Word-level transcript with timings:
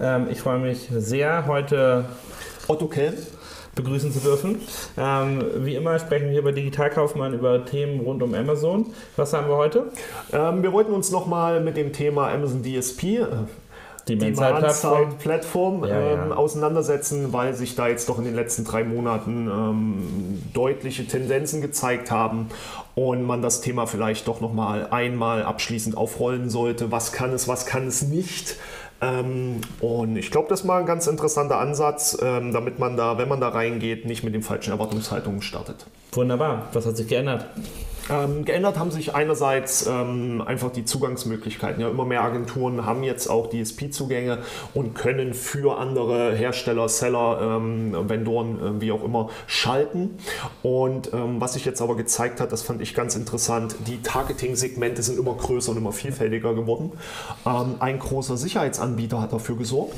Ähm, 0.00 0.28
ich 0.30 0.40
freue 0.40 0.58
mich 0.58 0.88
sehr, 0.90 1.46
heute 1.46 2.06
Otto 2.68 2.86
Kelm 2.86 3.14
begrüßen 3.74 4.12
zu 4.12 4.20
dürfen. 4.20 4.60
Ähm, 4.98 5.44
wie 5.58 5.76
immer 5.76 5.98
sprechen 5.98 6.30
wir 6.30 6.38
über 6.40 6.52
Digitalkaufmann, 6.52 7.34
über 7.34 7.64
Themen 7.64 8.00
rund 8.00 8.22
um 8.22 8.34
Amazon. 8.34 8.86
Was 9.16 9.32
haben 9.32 9.48
wir 9.48 9.56
heute? 9.56 9.92
Ähm, 10.32 10.62
wir 10.62 10.72
wollten 10.72 10.92
uns 10.92 11.10
nochmal 11.10 11.60
mit 11.60 11.76
dem 11.76 11.92
Thema 11.92 12.30
Amazon 12.32 12.62
DSP, 12.62 13.02
äh, 13.04 13.26
die 14.08 14.16
Plattform, 14.16 15.18
Plattform 15.18 15.84
ja, 15.84 16.00
ähm, 16.00 16.30
ja. 16.30 16.36
auseinandersetzen, 16.36 17.32
weil 17.32 17.54
sich 17.54 17.76
da 17.76 17.86
jetzt 17.86 18.08
doch 18.08 18.18
in 18.18 18.24
den 18.24 18.34
letzten 18.34 18.64
drei 18.64 18.82
Monaten 18.82 19.48
ähm, 19.48 20.42
deutliche 20.52 21.06
Tendenzen 21.06 21.60
gezeigt 21.60 22.10
haben 22.10 22.48
und 22.96 23.22
man 23.22 23.40
das 23.40 23.60
Thema 23.60 23.86
vielleicht 23.86 24.26
doch 24.26 24.40
nochmal 24.40 24.88
einmal 24.90 25.44
abschließend 25.44 25.96
aufrollen 25.96 26.50
sollte. 26.50 26.90
Was 26.90 27.12
kann 27.12 27.32
es, 27.32 27.46
was 27.46 27.66
kann 27.66 27.86
es 27.86 28.02
nicht? 28.02 28.56
Ähm, 29.02 29.60
und 29.80 30.16
ich 30.16 30.30
glaube, 30.30 30.48
das 30.48 30.60
ist 30.60 30.66
mal 30.66 30.80
ein 30.80 30.86
ganz 30.86 31.06
interessanter 31.06 31.58
Ansatz, 31.58 32.18
ähm, 32.22 32.52
damit 32.52 32.78
man 32.78 32.96
da, 32.96 33.18
wenn 33.18 33.28
man 33.28 33.40
da 33.40 33.48
reingeht, 33.48 34.04
nicht 34.04 34.24
mit 34.24 34.34
den 34.34 34.42
falschen 34.42 34.72
Erwartungshaltungen 34.72 35.42
startet. 35.42 35.86
Wunderbar. 36.12 36.68
Was 36.72 36.86
hat 36.86 36.96
sich 36.96 37.08
geändert? 37.08 37.46
Ähm, 38.10 38.44
geändert 38.44 38.78
haben 38.78 38.90
sich 38.90 39.14
einerseits 39.14 39.86
ähm, 39.86 40.42
einfach 40.44 40.72
die 40.72 40.84
Zugangsmöglichkeiten. 40.84 41.80
Ja, 41.80 41.88
immer 41.88 42.04
mehr 42.04 42.22
Agenturen 42.22 42.84
haben 42.84 43.04
jetzt 43.04 43.28
auch 43.28 43.48
DSP-Zugänge 43.48 44.38
und 44.74 44.94
können 44.94 45.32
für 45.32 45.78
andere 45.78 46.34
Hersteller, 46.34 46.88
Seller, 46.88 47.56
ähm, 47.56 48.08
Vendoren, 48.08 48.78
äh, 48.78 48.80
wie 48.80 48.90
auch 48.90 49.04
immer, 49.04 49.30
schalten. 49.46 50.18
Und 50.62 51.12
ähm, 51.12 51.40
was 51.40 51.52
sich 51.52 51.64
jetzt 51.64 51.80
aber 51.80 51.96
gezeigt 51.96 52.40
hat, 52.40 52.50
das 52.50 52.62
fand 52.62 52.80
ich 52.82 52.94
ganz 52.94 53.14
interessant, 53.14 53.76
die 53.86 54.02
Targeting-Segmente 54.02 55.02
sind 55.02 55.18
immer 55.18 55.34
größer 55.34 55.70
und 55.70 55.78
immer 55.78 55.92
vielfältiger 55.92 56.54
geworden. 56.54 56.92
Ähm, 57.46 57.76
ein 57.78 58.00
großer 58.00 58.36
Sicherheitsanbieter 58.36 59.20
hat 59.20 59.32
dafür 59.32 59.56
gesorgt. 59.56 59.94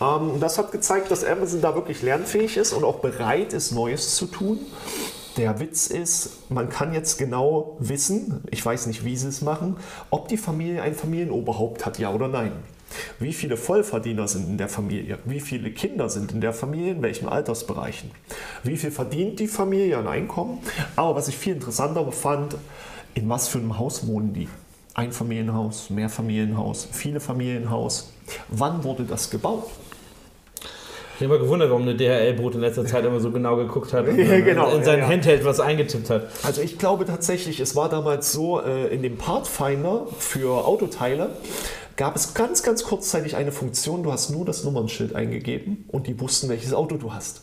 Ähm, 0.00 0.40
das 0.40 0.58
hat 0.58 0.72
gezeigt, 0.72 1.10
dass 1.10 1.24
Amazon 1.24 1.60
da 1.60 1.74
wirklich 1.74 2.02
lernfähig 2.02 2.56
ist 2.56 2.72
und 2.72 2.82
auch 2.82 2.96
bereit 2.96 3.52
ist, 3.52 3.72
Neues 3.72 4.16
zu 4.16 4.26
tun. 4.26 4.58
Der 5.36 5.60
Witz 5.60 5.88
ist, 5.88 6.50
man 6.50 6.70
kann 6.70 6.94
jetzt 6.94 7.18
genau 7.18 7.76
wissen, 7.78 8.42
ich 8.50 8.64
weiß 8.64 8.86
nicht, 8.86 9.04
wie 9.04 9.16
sie 9.16 9.28
es 9.28 9.42
machen, 9.42 9.76
ob 10.08 10.28
die 10.28 10.38
Familie 10.38 10.80
ein 10.80 10.94
Familienoberhaupt 10.94 11.84
hat, 11.84 11.98
ja 11.98 12.10
oder 12.10 12.26
nein. 12.26 12.52
Wie 13.18 13.34
viele 13.34 13.58
Vollverdiener 13.58 14.28
sind 14.28 14.48
in 14.48 14.56
der 14.56 14.68
Familie? 14.68 15.18
Wie 15.26 15.40
viele 15.40 15.70
Kinder 15.72 16.08
sind 16.08 16.32
in 16.32 16.40
der 16.40 16.54
Familie? 16.54 16.92
In 16.92 17.02
welchen 17.02 17.28
Altersbereichen? 17.28 18.10
Wie 18.62 18.78
viel 18.78 18.90
verdient 18.90 19.38
die 19.38 19.48
Familie 19.48 19.98
an 19.98 20.08
Einkommen? 20.08 20.60
Aber 20.94 21.16
was 21.16 21.28
ich 21.28 21.36
viel 21.36 21.54
interessanter 21.54 22.10
fand, 22.12 22.56
in 23.14 23.28
was 23.28 23.48
für 23.48 23.58
einem 23.58 23.78
Haus 23.78 24.06
wohnen 24.06 24.32
die? 24.32 24.48
Einfamilienhaus, 24.94 25.90
Mehrfamilienhaus, 25.90 26.88
viele 26.90 27.20
Familienhaus. 27.20 28.12
Wann 28.48 28.82
wurde 28.84 29.04
das 29.04 29.28
gebaut? 29.28 29.68
Ich 31.18 31.22
habe 31.22 31.34
immer 31.34 31.42
gewundert, 31.42 31.70
warum 31.70 31.82
eine 31.82 31.94
DHL-Boot 31.94 32.56
in 32.56 32.60
letzter 32.60 32.84
Zeit 32.84 33.02
immer 33.06 33.20
so 33.20 33.30
genau 33.30 33.56
geguckt 33.56 33.94
hat 33.94 34.06
und 34.06 34.18
ja, 34.18 34.38
genau, 34.40 34.70
in 34.74 34.84
sein 34.84 34.98
ja, 34.98 35.06
ja. 35.06 35.10
Handheld 35.10 35.46
was 35.46 35.60
eingetippt 35.60 36.10
hat. 36.10 36.28
Also 36.42 36.60
ich 36.60 36.78
glaube 36.78 37.06
tatsächlich, 37.06 37.58
es 37.58 37.74
war 37.74 37.88
damals 37.88 38.32
so, 38.32 38.60
äh, 38.60 38.88
in 38.88 39.02
dem 39.02 39.16
Partfinder 39.16 40.06
für 40.18 40.66
Autoteile 40.66 41.30
gab 41.96 42.14
es 42.14 42.34
ganz, 42.34 42.62
ganz 42.62 42.84
kurzzeitig 42.84 43.36
eine 43.36 43.52
Funktion, 43.52 44.02
du 44.02 44.12
hast 44.12 44.30
nur 44.30 44.44
das 44.44 44.64
Nummernschild 44.64 45.14
eingegeben 45.14 45.86
und 45.88 46.06
die 46.06 46.20
wussten, 46.20 46.48
welches 46.50 46.74
Auto 46.74 46.96
du 46.96 47.14
hast. 47.14 47.42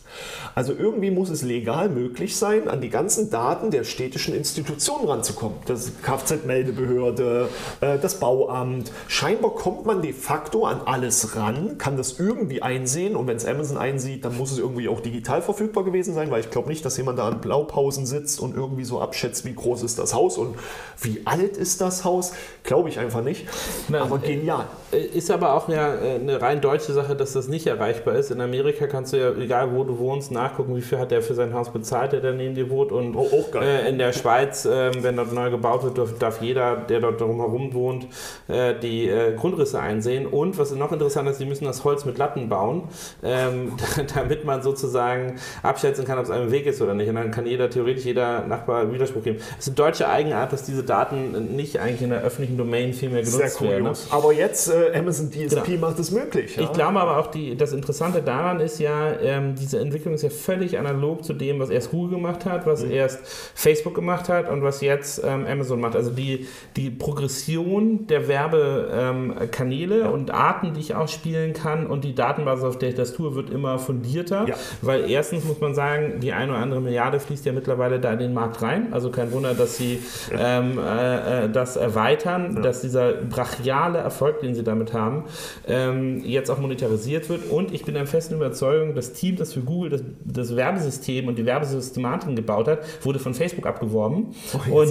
Also 0.54 0.72
irgendwie 0.72 1.10
muss 1.10 1.28
es 1.28 1.42
legal 1.42 1.88
möglich 1.88 2.36
sein, 2.36 2.68
an 2.68 2.80
die 2.80 2.88
ganzen 2.88 3.30
Daten 3.30 3.72
der 3.72 3.82
städtischen 3.82 4.34
Institutionen 4.34 5.08
ranzukommen. 5.08 5.58
Das 5.66 5.90
Kfz-Meldebehörde, 6.02 7.48
äh, 7.80 7.98
das 7.98 8.20
Bauamt. 8.20 8.92
Scheinbar 9.08 9.56
kommt 9.56 9.86
man 9.86 10.02
de 10.02 10.12
facto 10.12 10.66
an 10.66 10.82
alles 10.84 11.34
ran, 11.34 11.76
kann 11.78 11.96
das 11.96 12.20
irgendwie 12.20 12.62
einsehen 12.62 13.16
und 13.16 13.26
wenn 13.26 13.36
es 13.36 13.44
Amazon 13.44 13.76
einsieht, 13.76 14.24
dann 14.24 14.36
muss 14.36 14.52
es 14.52 14.58
irgendwie 14.58 14.88
auch 14.88 15.00
digital 15.00 15.42
verfügbar 15.42 15.82
gewesen 15.82 16.14
sein, 16.14 16.30
weil 16.30 16.40
ich 16.40 16.50
glaube 16.50 16.68
nicht, 16.68 16.84
dass 16.84 16.96
jemand 16.96 17.18
da 17.18 17.26
an 17.26 17.40
Blaupausen 17.40 18.06
sitzt 18.06 18.38
und 18.38 18.54
irgendwie 18.54 18.84
so 18.84 19.00
abschätzt, 19.00 19.44
wie 19.44 19.54
groß 19.54 19.82
ist 19.82 19.98
das 19.98 20.14
Haus 20.14 20.38
und 20.38 20.54
wie 21.00 21.22
alt 21.24 21.56
ist 21.56 21.80
das 21.80 22.04
Haus. 22.04 22.32
Glaube 22.62 22.88
ich 22.88 23.00
einfach 23.00 23.22
nicht. 23.22 23.46
Na, 23.88 24.02
Aber 24.02 24.18
gehen 24.18 24.43
ja. 24.44 24.66
Äh, 24.92 24.98
ist 24.98 25.30
aber 25.30 25.54
auch 25.54 25.68
ja 25.68 25.94
äh, 25.94 26.14
eine 26.16 26.40
rein 26.40 26.60
deutsche 26.60 26.92
Sache, 26.92 27.16
dass 27.16 27.32
das 27.32 27.48
nicht 27.48 27.66
erreichbar 27.66 28.14
ist. 28.14 28.30
In 28.30 28.40
Amerika 28.40 28.86
kannst 28.86 29.12
du 29.12 29.16
ja, 29.18 29.30
egal 29.32 29.74
wo 29.74 29.84
du 29.84 29.98
wohnst, 29.98 30.30
nachgucken, 30.30 30.76
wie 30.76 30.82
viel 30.82 30.98
hat 30.98 31.10
der 31.10 31.22
für 31.22 31.34
sein 31.34 31.54
Haus 31.54 31.72
bezahlt, 31.72 32.12
der 32.12 32.20
daneben 32.20 32.54
dir 32.54 32.70
wohnt. 32.70 32.92
Und 32.92 33.16
oh, 33.16 33.28
äh, 33.60 33.88
in 33.88 33.98
der 33.98 34.12
Schweiz, 34.12 34.64
äh, 34.64 34.90
wenn 35.02 35.16
dort 35.16 35.32
neu 35.32 35.50
gebaut 35.50 35.82
wird, 35.82 36.22
darf 36.22 36.40
jeder, 36.40 36.76
der 36.76 37.00
dort 37.00 37.20
drumherum 37.20 37.72
wohnt, 37.74 38.06
äh, 38.48 38.74
die 38.74 39.08
äh, 39.08 39.34
Grundrisse 39.36 39.80
einsehen. 39.80 40.26
Und 40.26 40.58
was 40.58 40.70
noch 40.72 40.92
interessant 40.92 41.28
ist, 41.28 41.40
die 41.40 41.46
müssen 41.46 41.64
das 41.64 41.84
Holz 41.84 42.04
mit 42.04 42.18
Latten 42.18 42.48
bauen, 42.48 42.84
ähm, 43.22 43.72
damit 44.14 44.44
man 44.44 44.62
sozusagen 44.62 45.36
abschätzen 45.62 46.04
kann, 46.04 46.18
ob 46.18 46.24
es 46.24 46.30
einem 46.30 46.50
Weg 46.50 46.66
ist 46.66 46.80
oder 46.82 46.94
nicht. 46.94 47.08
Und 47.08 47.16
dann 47.16 47.30
kann 47.30 47.46
jeder, 47.46 47.70
theoretisch 47.70 48.04
jeder 48.04 48.46
Nachbar 48.46 48.92
Widerspruch 48.92 49.22
geben. 49.22 49.38
Es 49.58 49.66
ist 49.66 49.68
eine 49.68 49.76
deutsche 49.76 50.08
Eigenart, 50.08 50.52
dass 50.52 50.64
diese 50.64 50.82
Daten 50.82 51.56
nicht 51.56 51.78
eigentlich 51.78 52.02
in 52.02 52.10
der 52.10 52.22
öffentlichen 52.22 52.56
Domain 52.56 52.92
viel 52.92 53.10
mehr 53.10 53.22
genutzt 53.22 53.62
werden. 53.62 53.84
Ne? 53.84 53.92
Aber 54.10 54.33
jetzt 54.36 54.68
äh, 54.68 54.96
Amazon 54.96 55.30
DSP 55.30 55.64
genau. 55.64 55.88
macht 55.88 55.98
es 55.98 56.10
möglich. 56.10 56.56
Ja? 56.56 56.62
Ich 56.62 56.72
glaube 56.72 57.00
aber 57.00 57.18
auch, 57.18 57.28
die, 57.28 57.56
das 57.56 57.72
Interessante 57.72 58.22
daran 58.22 58.60
ist 58.60 58.78
ja, 58.78 59.12
ähm, 59.20 59.54
diese 59.54 59.78
Entwicklung 59.78 60.14
ist 60.14 60.22
ja 60.22 60.30
völlig 60.30 60.78
analog 60.78 61.24
zu 61.24 61.32
dem, 61.32 61.58
was 61.60 61.70
erst 61.70 61.90
Google 61.90 62.16
gemacht 62.16 62.44
hat, 62.44 62.66
was 62.66 62.84
mhm. 62.84 62.90
erst 62.90 63.20
Facebook 63.54 63.94
gemacht 63.94 64.28
hat 64.28 64.50
und 64.50 64.62
was 64.62 64.80
jetzt 64.80 65.22
ähm, 65.24 65.46
Amazon 65.46 65.80
macht. 65.80 65.96
Also 65.96 66.10
die, 66.10 66.46
die 66.76 66.90
Progression 66.90 68.06
der 68.06 68.28
Werbekanäle 68.28 69.94
ähm, 69.96 70.00
ja. 70.02 70.08
und 70.08 70.30
Arten, 70.30 70.74
die 70.74 70.80
ich 70.80 70.94
ausspielen 70.94 71.52
kann 71.52 71.86
und 71.86 72.04
die 72.04 72.14
Datenbasis, 72.14 72.64
auf 72.64 72.78
der 72.78 72.90
ich 72.90 72.94
das 72.94 73.14
tue, 73.14 73.34
wird 73.34 73.50
immer 73.50 73.78
fundierter. 73.78 74.46
Ja. 74.48 74.54
Weil 74.82 75.10
erstens 75.10 75.44
muss 75.44 75.60
man 75.60 75.74
sagen, 75.74 76.20
die 76.20 76.32
eine 76.32 76.52
oder 76.52 76.60
andere 76.60 76.80
Milliarde 76.80 77.20
fließt 77.20 77.44
ja 77.46 77.52
mittlerweile 77.52 78.00
da 78.00 78.12
in 78.12 78.18
den 78.18 78.34
Markt 78.34 78.62
rein. 78.62 78.92
Also 78.92 79.10
kein 79.10 79.32
Wunder, 79.32 79.54
dass 79.54 79.76
sie 79.76 80.02
ähm, 80.36 80.78
äh, 80.78 81.44
äh, 81.44 81.50
das 81.50 81.76
erweitern, 81.76 82.62
dass 82.62 82.80
dieser 82.80 83.12
brachiale 83.12 83.98
Erfolg, 83.98 84.23
den 84.32 84.54
sie 84.54 84.64
damit 84.64 84.92
haben, 84.92 85.24
ähm, 85.66 86.22
jetzt 86.24 86.50
auch 86.50 86.58
monetarisiert 86.58 87.28
wird. 87.28 87.50
Und 87.50 87.72
ich 87.72 87.84
bin 87.84 87.94
der 87.94 88.06
festen 88.06 88.34
Überzeugung, 88.34 88.94
das 88.94 89.12
Team, 89.12 89.36
das 89.36 89.52
für 89.52 89.60
Google 89.60 89.90
das, 89.90 90.02
das 90.24 90.56
Werbesystem 90.56 91.28
und 91.28 91.38
die 91.38 91.46
Werbesystematik 91.46 92.34
gebaut 92.36 92.68
hat, 92.68 92.80
wurde 93.04 93.18
von 93.18 93.34
Facebook 93.34 93.66
abgeworben. 93.66 94.34
Oh, 94.70 94.80
und, 94.80 94.90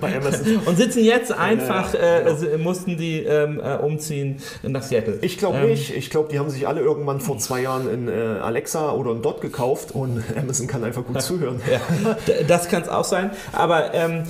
bei, 0.00 0.08
bei 0.08 0.18
und, 0.66 0.76
sitzen 0.76 1.04
jetzt 1.04 1.32
einfach, 1.32 1.94
äh, 1.94 2.24
genau. 2.24 2.58
mussten 2.58 2.96
die 2.96 3.20
ähm, 3.20 3.60
äh, 3.60 3.76
umziehen 3.76 4.36
nach 4.62 4.82
Seattle. 4.82 5.18
Ich 5.22 5.38
glaube 5.38 5.58
ähm, 5.58 5.70
nicht. 5.70 5.94
Ich 5.96 6.10
glaube, 6.10 6.28
die 6.30 6.38
haben 6.38 6.50
sich 6.50 6.66
alle 6.66 6.80
irgendwann 6.80 7.20
vor 7.20 7.38
zwei 7.38 7.62
Jahren 7.62 7.92
in 7.92 8.08
äh, 8.08 8.12
Alexa 8.12 8.92
oder 8.92 9.12
in 9.12 9.22
Dot 9.22 9.40
gekauft 9.40 9.92
und 9.92 10.22
Amazon 10.36 10.66
kann 10.66 10.84
einfach 10.84 11.04
gut 11.04 11.20
zuhören. 11.22 11.60
Ja, 11.70 12.16
das 12.48 12.68
kann 12.68 12.82
es 12.82 12.88
auch 12.88 13.04
sein. 13.04 13.30
Aber 13.52 13.94
ähm, 13.94 14.24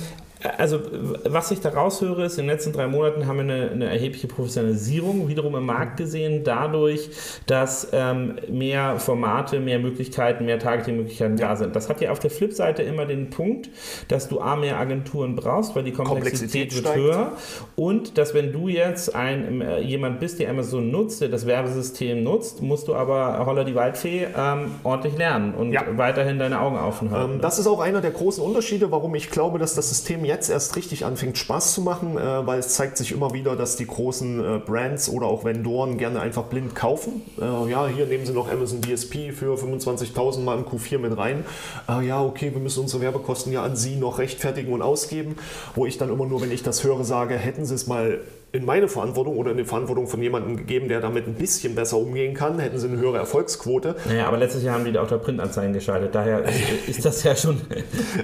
also 0.57 0.81
was 1.23 1.51
ich 1.51 1.59
da 1.61 1.69
raushöre, 1.69 2.25
ist, 2.25 2.37
in 2.37 2.45
den 2.45 2.51
letzten 2.51 2.73
drei 2.73 2.87
Monaten 2.87 3.27
haben 3.27 3.37
wir 3.37 3.43
eine, 3.43 3.71
eine 3.71 3.85
erhebliche 3.85 4.27
Professionalisierung 4.27 5.27
wiederum 5.27 5.55
im 5.55 5.65
Markt 5.65 5.97
gesehen, 5.97 6.43
dadurch, 6.43 7.09
dass 7.47 7.89
ähm, 7.93 8.35
mehr 8.49 8.99
Formate, 8.99 9.59
mehr 9.59 9.79
Möglichkeiten, 9.79 10.45
mehr 10.45 10.59
Targeting-Möglichkeiten 10.59 11.37
da 11.37 11.55
sind. 11.55 11.75
Das 11.75 11.89
hat 11.89 12.01
ja 12.01 12.11
auf 12.11 12.19
der 12.19 12.29
Flipseite 12.29 12.83
immer 12.83 13.05
den 13.05 13.29
Punkt, 13.29 13.69
dass 14.07 14.27
du 14.27 14.39
A, 14.39 14.55
mehr 14.55 14.77
Agenturen 14.77 15.35
brauchst, 15.35 15.75
weil 15.75 15.83
die 15.83 15.91
Komplexität, 15.91 16.71
Komplexität 16.71 16.75
wird 16.75 16.85
steigt. 16.85 16.99
höher 16.99 17.31
und 17.75 18.17
dass 18.17 18.33
wenn 18.33 18.51
du 18.51 18.67
jetzt 18.67 19.15
ein, 19.15 19.61
äh, 19.61 19.79
jemand 19.79 20.19
bist, 20.19 20.39
der 20.39 20.49
Amazon 20.49 20.91
nutzt, 20.91 21.21
der 21.21 21.29
das 21.29 21.45
Werbesystem 21.45 22.23
nutzt, 22.23 22.61
musst 22.61 22.87
du 22.87 22.95
aber 22.95 23.45
Holler 23.45 23.63
die 23.63 23.75
Waldfee 23.75 24.27
ähm, 24.35 24.71
ordentlich 24.83 25.17
lernen 25.17 25.53
und 25.53 25.71
ja. 25.71 25.83
weiterhin 25.95 26.39
deine 26.39 26.59
Augen 26.59 26.77
offen 26.77 27.11
haben. 27.11 27.35
Ähm, 27.35 27.41
das 27.41 27.59
ist 27.59 27.67
auch 27.67 27.79
einer 27.79 28.01
der 28.01 28.11
großen 28.11 28.43
Unterschiede, 28.43 28.91
warum 28.91 29.15
ich 29.15 29.29
glaube, 29.29 29.59
dass 29.59 29.75
das 29.75 29.89
System 29.89 30.24
jetzt 30.25 30.49
erst 30.49 30.75
richtig 30.75 31.05
anfängt 31.05 31.37
Spaß 31.37 31.73
zu 31.73 31.81
machen, 31.81 32.17
äh, 32.17 32.45
weil 32.45 32.59
es 32.59 32.69
zeigt 32.69 32.97
sich 32.97 33.11
immer 33.11 33.33
wieder, 33.33 33.55
dass 33.55 33.75
die 33.75 33.87
großen 33.87 34.39
äh, 34.39 34.59
Brands 34.59 35.09
oder 35.09 35.27
auch 35.27 35.43
Vendoren 35.43 35.97
gerne 35.97 36.19
einfach 36.19 36.43
blind 36.43 36.75
kaufen. 36.75 37.21
Äh, 37.39 37.69
ja, 37.69 37.87
hier 37.87 38.05
nehmen 38.05 38.25
sie 38.25 38.33
noch 38.33 38.51
Amazon 38.51 38.81
DSP 38.81 39.31
für 39.31 39.55
25.000 39.55 40.41
mal 40.41 40.57
im 40.57 40.65
Q4 40.65 40.97
mit 40.97 41.17
rein. 41.17 41.45
Äh, 41.89 42.05
ja, 42.05 42.21
okay, 42.21 42.51
wir 42.53 42.61
müssen 42.61 42.81
unsere 42.81 43.01
Werbekosten 43.01 43.51
ja 43.51 43.63
an 43.63 43.75
sie 43.75 43.95
noch 43.95 44.19
rechtfertigen 44.19 44.73
und 44.73 44.81
ausgeben, 44.81 45.35
wo 45.75 45.85
ich 45.85 45.97
dann 45.97 46.09
immer 46.09 46.25
nur, 46.25 46.41
wenn 46.41 46.51
ich 46.51 46.63
das 46.63 46.83
höre, 46.83 47.03
sage, 47.03 47.35
hätten 47.35 47.65
sie 47.65 47.75
es 47.75 47.87
mal 47.87 48.19
in 48.55 48.65
meine 48.65 48.87
Verantwortung 48.87 49.37
oder 49.37 49.51
in 49.51 49.57
die 49.57 49.65
Verantwortung 49.65 50.07
von 50.07 50.21
jemandem 50.21 50.57
gegeben, 50.57 50.87
der 50.87 51.01
damit 51.01 51.27
ein 51.27 51.35
bisschen 51.35 51.75
besser 51.75 51.97
umgehen 51.97 52.33
kann, 52.33 52.59
hätten 52.59 52.77
sie 52.77 52.87
eine 52.87 52.97
höhere 52.97 53.17
Erfolgsquote. 53.17 53.95
Naja, 54.07 54.27
aber 54.27 54.37
letztes 54.37 54.63
Jahr 54.63 54.75
haben 54.75 54.85
die 54.91 54.97
auch 54.97 55.07
da 55.07 55.17
Printanzeigen 55.17 55.73
geschaltet, 55.73 56.13
daher 56.13 56.43
ist 56.87 57.05
das 57.05 57.23
ja 57.23 57.35
schon, 57.35 57.61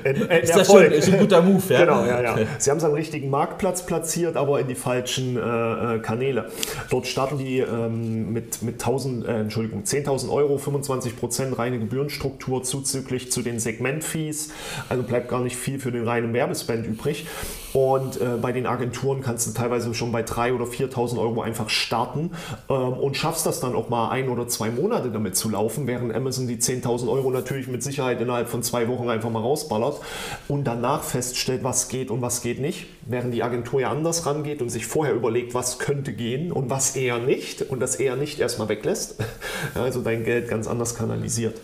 äh, 0.03 0.41
ist 0.41 0.55
das 0.55 0.67
schon, 0.67 0.83
schon, 1.01 1.13
ein 1.13 1.19
guter 1.19 1.41
Move. 1.41 1.61
Ja? 1.69 1.81
Genau, 1.81 2.01
Genau, 2.01 2.05
ja, 2.05 2.21
ja. 2.21 2.47
Sie 2.57 2.69
haben 2.69 2.77
es 2.77 2.83
am 2.83 2.93
richtigen 2.93 3.29
Marktplatz 3.29 3.85
platziert, 3.85 4.37
aber 4.37 4.59
in 4.59 4.67
die 4.67 4.75
falschen 4.75 5.37
äh, 5.37 5.95
äh 5.95 5.99
Kanäle. 5.99 6.49
Dort 6.89 7.07
starten 7.07 7.37
die 7.37 7.59
ähm, 7.59 8.33
mit, 8.33 8.61
mit 8.61 8.75
1000, 8.75 9.25
äh, 9.25 9.39
Entschuldigung, 9.41 9.83
10.000 9.83 10.29
Euro, 10.31 10.57
25% 10.57 11.57
reine 11.57 11.79
Gebührenstruktur 11.79 12.63
zuzüglich 12.63 13.31
zu 13.31 13.41
den 13.41 13.59
Segmentfees. 13.59 14.51
Also 14.89 15.03
bleibt 15.03 15.29
gar 15.29 15.41
nicht 15.41 15.55
viel 15.55 15.79
für 15.79 15.91
den 15.91 16.07
reinen 16.07 16.33
Werbespend 16.33 16.87
übrig. 16.87 17.25
Und 17.73 18.19
äh, 18.19 18.37
bei 18.41 18.51
den 18.51 18.67
Agenturen 18.67 19.21
kannst 19.21 19.47
du 19.47 19.51
teilweise 19.51 19.93
schon 19.93 20.11
bei 20.11 20.21
3.000 20.21 20.55
oder 20.55 20.65
4.000 20.65 21.19
Euro 21.19 21.41
einfach 21.41 21.69
starten 21.69 22.31
ähm, 22.69 22.93
und 22.93 23.15
schaffst 23.15 23.45
das 23.45 23.59
dann 23.61 23.75
auch 23.75 23.89
mal 23.89 24.09
ein 24.09 24.29
oder 24.29 24.47
zwei 24.47 24.69
Monate 24.69 25.09
damit 25.09 25.37
zu 25.37 25.49
laufen, 25.49 25.87
während 25.87 26.13
Amazon 26.13 26.47
die 26.47 26.57
10.000 26.57 27.09
Euro 27.09 27.31
natürlich 27.31 27.67
mit 27.67 27.81
Sicherheit 27.81 28.19
innerhalb 28.19 28.49
von 28.49 28.61
zwei 28.61 28.87
Wochen 28.87 29.09
einfach 29.09 29.29
mal 29.29 29.39
rausballert 29.39 30.01
und 30.47 30.65
danach 30.65 31.03
feststellt, 31.03 31.63
was 31.63 31.87
geht 31.87 32.11
und 32.11 32.21
was 32.21 32.41
geht 32.41 32.59
nicht, 32.59 32.87
während 33.05 33.33
die 33.33 33.43
Agentur 33.43 33.81
ja 33.81 33.91
anders 33.91 34.25
rangeht 34.25 34.61
und 34.61 34.69
sich 34.69 34.85
vorher 34.85 35.13
überlegt, 35.13 35.53
was 35.53 35.79
könnte 35.79 36.11
gehen 36.13 36.51
und 36.51 36.69
was 36.69 36.95
eher 36.95 37.19
nicht 37.19 37.61
und 37.61 37.79
das 37.79 37.95
eher 37.95 38.17
nicht 38.17 38.39
erstmal 38.39 38.67
weglässt, 38.67 39.15
also 39.75 40.01
dein 40.01 40.25
Geld 40.25 40.49
ganz 40.49 40.67
anders 40.67 40.95
kanalisiert. 40.95 41.59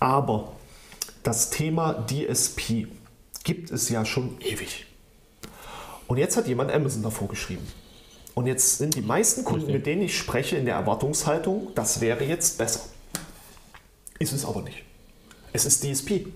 Aber 0.00 0.52
das 1.22 1.50
Thema 1.50 2.06
DSP 2.06 2.86
gibt 3.44 3.70
es 3.70 3.90
ja 3.90 4.04
schon 4.04 4.36
ewig. 4.40 4.87
Und 6.08 6.16
jetzt 6.16 6.36
hat 6.36 6.48
jemand 6.48 6.72
Amazon 6.72 7.02
davor 7.02 7.28
geschrieben. 7.28 7.66
Und 8.34 8.46
jetzt 8.46 8.78
sind 8.78 8.94
die 8.94 9.02
meisten 9.02 9.44
Kunden, 9.44 9.70
mit 9.70 9.86
denen 9.86 10.02
ich 10.02 10.16
spreche, 10.16 10.56
in 10.56 10.64
der 10.64 10.74
Erwartungshaltung, 10.74 11.68
das 11.74 12.00
wäre 12.00 12.24
jetzt 12.24 12.58
besser. 12.58 12.80
Ist 14.18 14.32
es 14.32 14.44
aber 14.44 14.62
nicht. 14.62 14.82
Es 15.52 15.64
ist 15.64 15.84
DSP. 15.84 16.26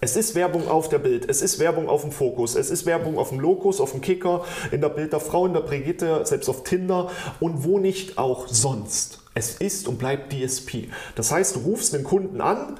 Es 0.00 0.16
ist 0.16 0.36
Werbung 0.36 0.68
auf 0.68 0.88
der 0.88 1.00
Bild, 1.00 1.28
es 1.28 1.42
ist 1.42 1.58
Werbung 1.58 1.88
auf 1.88 2.02
dem 2.02 2.12
Fokus, 2.12 2.54
es 2.54 2.70
ist 2.70 2.86
Werbung 2.86 3.18
auf 3.18 3.30
dem 3.30 3.40
Locus, 3.40 3.80
auf 3.80 3.90
dem 3.90 4.00
Kicker, 4.00 4.44
in 4.70 4.80
der 4.80 4.90
Bild 4.90 5.12
der 5.12 5.18
Frau, 5.18 5.46
in 5.46 5.54
der 5.54 5.60
Brigitte, 5.62 6.24
selbst 6.24 6.48
auf 6.48 6.62
Tinder 6.62 7.10
und 7.40 7.64
wo 7.64 7.80
nicht 7.80 8.16
auch 8.16 8.46
sonst. 8.46 9.24
Es 9.34 9.56
ist 9.56 9.88
und 9.88 9.98
bleibt 9.98 10.32
DSP. 10.32 10.88
Das 11.16 11.32
heißt, 11.32 11.56
du 11.56 11.60
rufst 11.60 11.94
den 11.94 12.04
Kunden 12.04 12.40
an, 12.40 12.78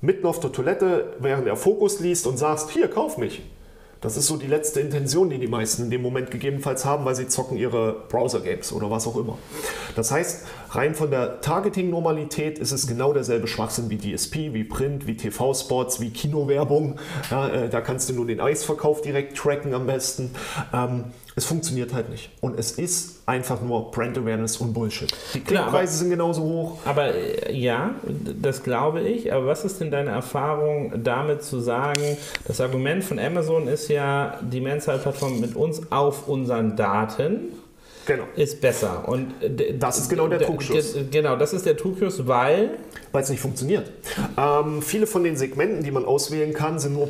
mitten 0.00 0.26
auf 0.26 0.38
der 0.38 0.52
Toilette, 0.52 1.14
während 1.18 1.48
er 1.48 1.56
Fokus 1.56 1.98
liest 1.98 2.28
und 2.28 2.36
sagst, 2.36 2.70
hier, 2.70 2.86
kauf 2.86 3.18
mich. 3.18 3.42
Das 4.04 4.18
ist 4.18 4.26
so 4.26 4.36
die 4.36 4.46
letzte 4.46 4.80
Intention, 4.80 5.30
die 5.30 5.38
die 5.38 5.46
meisten 5.46 5.84
in 5.84 5.90
dem 5.90 6.02
Moment 6.02 6.30
gegebenenfalls 6.30 6.84
haben, 6.84 7.06
weil 7.06 7.14
sie 7.14 7.26
zocken 7.26 7.56
ihre 7.56 8.02
Browser-Games 8.10 8.74
oder 8.74 8.90
was 8.90 9.06
auch 9.06 9.16
immer. 9.16 9.38
Das 9.96 10.10
heißt, 10.10 10.44
rein 10.72 10.94
von 10.94 11.10
der 11.10 11.40
Targeting-Normalität 11.40 12.58
ist 12.58 12.72
es 12.72 12.86
genau 12.86 13.14
derselbe 13.14 13.46
Schwachsinn 13.46 13.88
wie 13.88 13.96
DSP, 13.96 14.52
wie 14.52 14.64
Print, 14.64 15.06
wie 15.06 15.16
TV-Spots, 15.16 16.00
wie 16.00 16.10
Kinowerbung. 16.10 16.98
Ja, 17.30 17.48
äh, 17.48 17.70
da 17.70 17.80
kannst 17.80 18.10
du 18.10 18.12
nur 18.12 18.26
den 18.26 18.42
Eisverkauf 18.42 19.00
direkt 19.00 19.38
tracken 19.38 19.72
am 19.72 19.86
besten. 19.86 20.32
Ähm, 20.74 21.04
es 21.36 21.44
funktioniert 21.44 21.92
halt 21.92 22.10
nicht. 22.10 22.30
Und 22.40 22.58
es 22.58 22.72
ist 22.72 23.22
einfach 23.26 23.60
nur 23.60 23.90
Brand 23.90 24.16
Awareness 24.16 24.58
und 24.58 24.72
Bullshit. 24.72 25.12
Die 25.34 25.40
Klickpreise 25.40 25.98
sind 25.98 26.10
genauso 26.10 26.42
hoch. 26.42 26.78
Aber 26.84 27.12
äh, 27.12 27.52
ja, 27.52 27.96
das 28.40 28.62
glaube 28.62 29.00
ich. 29.00 29.32
Aber 29.32 29.46
was 29.46 29.64
ist 29.64 29.80
denn 29.80 29.90
deine 29.90 30.10
Erfahrung 30.10 31.02
damit 31.02 31.42
zu 31.42 31.58
sagen? 31.58 32.16
Das 32.46 32.60
Argument 32.60 33.02
von 33.02 33.18
Amazon 33.18 33.66
ist 33.66 33.88
ja, 33.88 34.38
die 34.42 34.60
Mensa-Plattform 34.60 35.40
mit 35.40 35.56
uns 35.56 35.90
auf 35.90 36.28
unseren 36.28 36.76
Daten 36.76 37.52
genau. 38.06 38.24
ist 38.36 38.60
besser. 38.60 39.08
Und 39.08 39.34
das 39.78 39.98
ist 39.98 40.08
genau 40.08 40.28
der 40.28 40.38
Trugschuss. 40.38 40.96
Genau, 41.10 41.34
das 41.34 41.52
ist 41.52 41.66
der 41.66 41.76
Trugschuss, 41.76 42.28
weil... 42.28 42.78
Weil 43.10 43.22
es 43.22 43.30
nicht 43.30 43.40
funktioniert. 43.40 43.90
Ähm, 44.36 44.82
viele 44.82 45.06
von 45.06 45.22
den 45.24 45.36
Segmenten, 45.36 45.84
die 45.84 45.90
man 45.90 46.04
auswählen 46.04 46.52
kann, 46.52 46.78
sind 46.78 46.94
nur 46.94 47.08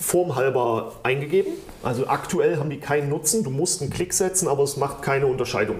formhalber 0.00 0.92
eingegeben. 1.02 1.52
Also 1.82 2.06
aktuell 2.06 2.58
haben 2.58 2.70
die 2.70 2.80
keinen 2.80 3.08
Nutzen. 3.08 3.44
Du 3.44 3.50
musst 3.50 3.82
einen 3.82 3.90
Klick 3.90 4.12
setzen, 4.12 4.48
aber 4.48 4.62
es 4.62 4.76
macht 4.76 5.02
keine 5.02 5.26
Unterscheidung. 5.26 5.76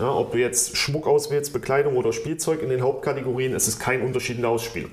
Ja, 0.00 0.14
ob 0.14 0.32
du 0.32 0.38
jetzt 0.38 0.76
Schmuck 0.76 1.06
auswählst, 1.06 1.52
Bekleidung 1.52 1.96
oder 1.96 2.12
Spielzeug 2.12 2.62
in 2.62 2.70
den 2.70 2.80
Hauptkategorien, 2.80 3.54
es 3.54 3.68
ist 3.68 3.78
kein 3.78 4.00
Unterschied 4.02 4.36
in 4.36 4.42
der 4.42 4.50
Ausspielung. 4.50 4.90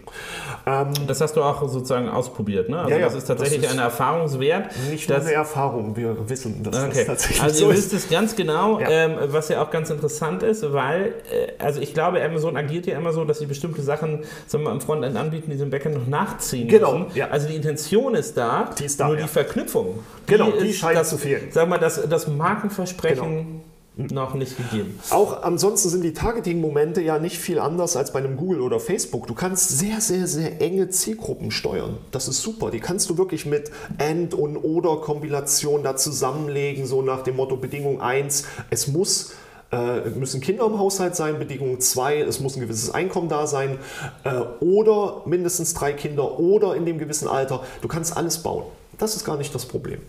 Ähm, 0.65 0.89
das 1.07 1.21
hast 1.21 1.38
du 1.38 1.44
auch 1.44 1.62
sozusagen 1.69 2.09
ausprobiert, 2.09 2.68
ne? 2.68 2.80
Also 2.80 2.92
ja, 2.92 2.98
ja, 2.98 3.06
das 3.06 3.15
ist 3.15 3.25
tatsächlich 3.25 3.62
das 3.62 3.71
ist 3.71 3.77
eine 3.77 3.86
Erfahrungswert. 3.86 4.71
Nicht 4.89 5.07
nur 5.07 5.19
eine 5.19 5.31
Erfahrung, 5.31 5.95
wir 5.95 6.30
wissen, 6.30 6.62
dass 6.62 6.75
okay. 6.75 6.89
das 6.94 7.06
tatsächlich 7.06 7.42
Also 7.42 7.65
ihr 7.65 7.71
so 7.71 7.77
wisst 7.77 7.94
es 7.94 8.09
ganz 8.09 8.36
genau, 8.36 8.80
ja. 8.80 8.89
Ähm, 8.89 9.18
was 9.27 9.48
ja 9.48 9.63
auch 9.63 9.71
ganz 9.71 9.89
interessant 9.89 10.44
ist, 10.44 10.74
weil, 10.74 11.13
äh, 11.31 11.63
also 11.63 11.80
ich 11.80 11.94
glaube, 11.94 12.21
Amazon 12.21 12.57
agiert 12.57 12.86
ja 12.86 12.98
immer 12.98 13.13
so, 13.13 13.24
dass 13.24 13.39
sie 13.39 13.45
bestimmte 13.45 13.81
Sachen 13.81 14.25
sagen 14.45 14.65
wir, 14.65 14.71
am 14.71 14.81
Frontend 14.81 15.15
anbieten, 15.15 15.51
die 15.51 15.57
sie 15.57 15.63
im 15.63 15.69
Backend 15.69 15.95
noch 15.95 16.07
nachziehen 16.07 16.68
genau, 16.68 16.98
müssen. 16.98 17.18
Ja. 17.18 17.30
Also 17.30 17.48
die 17.48 17.56
Intention 17.56 18.13
ist 18.13 18.36
da, 18.36 18.71
die 18.77 18.86
ist 18.86 19.00
da 19.00 19.07
nur 19.07 19.15
die 19.15 19.24
Verknüpfung. 19.24 20.00
Genau, 20.25 20.51
die, 20.51 20.68
die 20.68 20.74
scheint 20.74 20.98
das, 20.98 21.09
zu 21.09 21.18
fehlen. 21.18 21.48
Sag 21.51 21.69
mal, 21.69 21.77
das, 21.77 22.07
das 22.09 22.27
Markenversprechen... 22.27 23.38
Genau 23.38 23.62
noch 23.97 24.35
nicht 24.35 24.57
gegeben. 24.57 24.99
Auch 25.09 25.44
ansonsten 25.44 25.89
sind 25.89 26.03
die 26.03 26.13
Targeting-Momente 26.13 27.01
ja 27.01 27.19
nicht 27.19 27.38
viel 27.38 27.59
anders 27.59 27.97
als 27.97 28.13
bei 28.13 28.19
einem 28.19 28.38
Google 28.38 28.61
oder 28.61 28.79
Facebook. 28.79 29.27
Du 29.27 29.33
kannst 29.33 29.77
sehr, 29.77 30.01
sehr, 30.01 30.27
sehr 30.27 30.61
enge 30.61 30.89
Zielgruppen 30.89 31.51
steuern. 31.51 31.97
Das 32.11 32.27
ist 32.27 32.41
super. 32.41 32.69
Die 32.71 32.79
kannst 32.79 33.09
du 33.09 33.17
wirklich 33.17 33.45
mit 33.45 33.71
And- 33.97 34.33
und 34.33 34.57
Oder-Kombination 34.57 35.83
da 35.83 35.95
zusammenlegen, 35.95 36.85
so 36.85 37.01
nach 37.01 37.23
dem 37.23 37.35
Motto 37.35 37.57
Bedingung 37.57 38.01
1, 38.01 38.45
es 38.69 38.88
muss 38.88 39.33
äh, 39.71 40.09
müssen 40.11 40.39
Kinder 40.39 40.65
im 40.65 40.79
Haushalt 40.79 41.15
sein, 41.15 41.39
Bedingung 41.39 41.81
2, 41.81 42.21
es 42.21 42.39
muss 42.39 42.55
ein 42.55 42.61
gewisses 42.61 42.89
Einkommen 42.91 43.27
da 43.27 43.47
sein 43.47 43.79
äh, 44.23 44.39
oder 44.63 45.23
mindestens 45.25 45.73
drei 45.73 45.91
Kinder 45.91 46.39
oder 46.39 46.75
in 46.75 46.85
dem 46.85 46.99
gewissen 46.99 47.27
Alter. 47.27 47.63
Du 47.81 47.89
kannst 47.89 48.15
alles 48.15 48.38
bauen. 48.38 48.63
Das 48.97 49.15
ist 49.15 49.25
gar 49.25 49.38
nicht 49.38 49.53
das 49.53 49.65
Problem. 49.65 49.99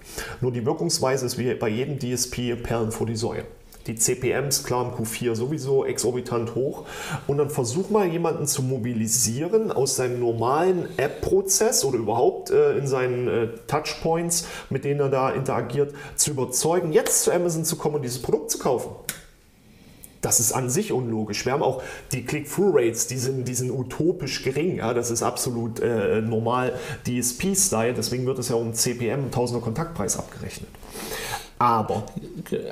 Nur 0.41 0.53
die 0.53 0.65
Wirkungsweise 0.65 1.27
ist 1.27 1.39
wie 1.39 1.53
bei 1.55 1.69
jedem 1.69 1.99
DSP 1.99 2.55
Perlen 2.63 2.93
vor 2.93 3.07
die 3.07 3.17
Säue 3.17 3.45
die 3.89 3.97
CPMs 3.97 4.63
klar 4.63 4.85
im 4.85 5.05
Q4 5.05 5.35
sowieso 5.35 5.85
exorbitant 5.85 6.55
hoch. 6.55 6.85
Und 7.27 7.39
dann 7.39 7.51
versuch 7.51 7.91
mal 7.91 8.07
jemanden 8.07 8.47
zu 8.47 8.63
mobilisieren 8.63 9.73
aus 9.73 9.97
seinem 9.97 10.21
normalen 10.21 10.89
App-Prozess 10.97 11.85
oder 11.85 11.99
überhaupt 11.99 12.51
äh, 12.51 12.79
in 12.79 12.87
seinen 12.87 13.29
äh, 13.29 13.49
Touchpoints, 13.67 14.47
mit 14.71 14.85
denen 14.85 15.01
er 15.01 15.09
da 15.09 15.31
interagiert, 15.31 15.95
zu 16.15 16.31
überzeugen, 16.31 16.93
jetzt 16.93 17.25
zu 17.25 17.33
Amazon 17.33 17.65
zu 17.65 17.77
kommen 17.77 17.97
und 17.97 18.03
dieses 18.03 18.23
Produkt 18.23 18.51
zu 18.51 18.59
kaufen. 18.59 18.91
Das 20.21 20.41
ist 20.41 20.53
an 20.53 20.69
sich 20.69 20.93
unlogisch. 20.93 21.47
Wir 21.47 21.53
haben 21.53 21.63
auch 21.63 21.83
die 22.13 22.25
Click-Through-Rates, 22.25 23.07
die 23.07 23.19
sind, 23.19 23.47
die 23.47 23.55
sind 23.55 23.71
utopisch 23.71 24.43
gering. 24.43 24.79
Ja, 24.79 24.93
das 24.93 25.11
ist 25.11 25.23
absolut 25.23 25.81
äh, 25.81 26.21
normal 26.21 26.75
DSP-Style. 27.07 27.95
Deswegen 27.95 28.27
wird 28.27 28.39
es 28.39 28.49
ja 28.49 28.57
um 28.57 28.75
CPM, 28.75 29.31
Tausender 29.31 29.63
Kontaktpreis 29.63 30.19
abgerechnet. 30.19 30.69
Aber. 31.59 32.05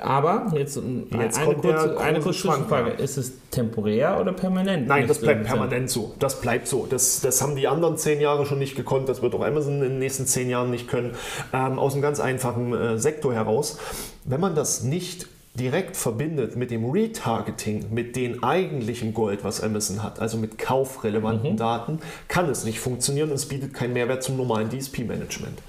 Aber, 0.01 0.53
jetzt, 0.55 0.79
jetzt 1.19 1.37
eine, 1.37 1.55
kurze, 1.55 1.99
eine 1.99 2.19
kurze 2.21 2.51
Frage. 2.67 2.91
Ist 2.91 3.17
es 3.17 3.33
temporär 3.51 4.19
oder 4.19 4.31
permanent? 4.31 4.87
Nein, 4.87 5.07
das 5.07 5.19
bleibt 5.19 5.45
permanent 5.45 5.89
so. 5.89 6.13
Das 6.19 6.39
bleibt 6.39 6.67
so. 6.67 6.87
Das, 6.89 7.19
das 7.19 7.41
haben 7.41 7.55
die 7.55 7.67
anderen 7.67 7.97
zehn 7.97 8.21
Jahre 8.21 8.45
schon 8.45 8.59
nicht 8.59 8.75
gekonnt. 8.75 9.09
Das 9.09 9.21
wird 9.21 9.35
auch 9.35 9.43
Amazon 9.43 9.75
in 9.75 9.81
den 9.81 9.99
nächsten 9.99 10.25
zehn 10.25 10.49
Jahren 10.49 10.71
nicht 10.71 10.87
können. 10.87 11.15
Ähm, 11.53 11.79
aus 11.79 11.93
einem 11.93 12.01
ganz 12.01 12.19
einfachen 12.19 12.73
äh, 12.73 12.97
Sektor 12.97 13.33
heraus. 13.33 13.77
Wenn 14.23 14.39
man 14.39 14.55
das 14.55 14.83
nicht 14.83 15.27
direkt 15.59 15.97
verbindet 15.97 16.55
mit 16.55 16.71
dem 16.71 16.89
Retargeting, 16.89 17.85
mit 17.91 18.15
dem 18.15 18.43
eigentlichen 18.43 19.13
Gold, 19.13 19.43
was 19.43 19.61
Amazon 19.61 20.03
hat, 20.03 20.19
also 20.19 20.37
mit 20.37 20.57
kaufrelevanten 20.57 21.53
mhm. 21.53 21.57
Daten, 21.57 21.99
kann 22.27 22.49
es 22.49 22.63
nicht 22.63 22.79
funktionieren 22.79 23.29
und 23.29 23.35
es 23.35 23.47
bietet 23.47 23.73
keinen 23.73 23.93
Mehrwert 23.93 24.23
zum 24.23 24.37
normalen 24.37 24.69
DSP-Management. 24.69 25.59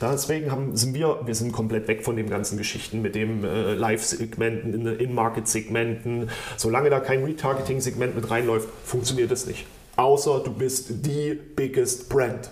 Deswegen 0.00 0.52
haben, 0.52 0.76
sind 0.76 0.94
wir, 0.94 1.20
wir 1.24 1.34
sind 1.34 1.52
komplett 1.52 1.88
weg 1.88 2.04
von 2.04 2.16
den 2.16 2.28
ganzen 2.28 2.58
Geschichten 2.58 3.00
mit 3.02 3.14
dem 3.14 3.44
äh, 3.44 3.74
Live-Segmenten, 3.74 4.86
In-Market-Segmenten. 4.98 6.30
Solange 6.56 6.90
da 6.90 7.00
kein 7.00 7.24
Retargeting-Segment 7.24 8.14
mit 8.14 8.30
reinläuft, 8.30 8.68
funktioniert 8.84 9.30
es 9.30 9.46
nicht. 9.46 9.66
Außer 9.96 10.40
du 10.44 10.52
bist 10.52 11.06
die 11.06 11.34
biggest 11.34 12.08
brand 12.08 12.50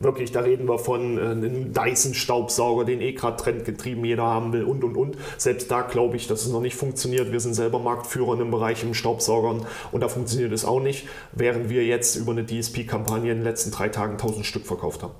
Wirklich, 0.00 0.32
da 0.32 0.40
reden 0.40 0.66
wir 0.66 0.78
von 0.78 1.18
äh, 1.18 1.20
einem 1.20 1.74
Dyson-Staubsauger, 1.74 2.86
den 2.86 3.02
eh 3.02 3.12
gerade 3.12 3.36
trendgetrieben 3.36 4.02
jeder 4.04 4.24
haben 4.24 4.54
will 4.54 4.64
und 4.64 4.82
und 4.82 4.96
und. 4.96 5.16
Selbst 5.36 5.70
da 5.70 5.82
glaube 5.82 6.16
ich, 6.16 6.26
dass 6.26 6.42
es 6.42 6.48
noch 6.50 6.62
nicht 6.62 6.74
funktioniert. 6.74 7.32
Wir 7.32 7.40
sind 7.40 7.52
selber 7.52 7.78
Marktführer 7.78 8.36
dem 8.36 8.50
Bereich 8.50 8.82
im 8.82 8.94
Staubsaugern 8.94 9.66
und 9.92 10.00
da 10.00 10.08
funktioniert 10.08 10.52
es 10.52 10.64
auch 10.64 10.80
nicht, 10.80 11.06
während 11.32 11.68
wir 11.68 11.84
jetzt 11.84 12.16
über 12.16 12.32
eine 12.32 12.46
DSP-Kampagne 12.46 13.30
in 13.30 13.38
den 13.38 13.44
letzten 13.44 13.70
drei 13.72 13.90
Tagen 13.90 14.12
1000 14.12 14.46
Stück 14.46 14.66
verkauft 14.66 15.02
haben 15.02 15.12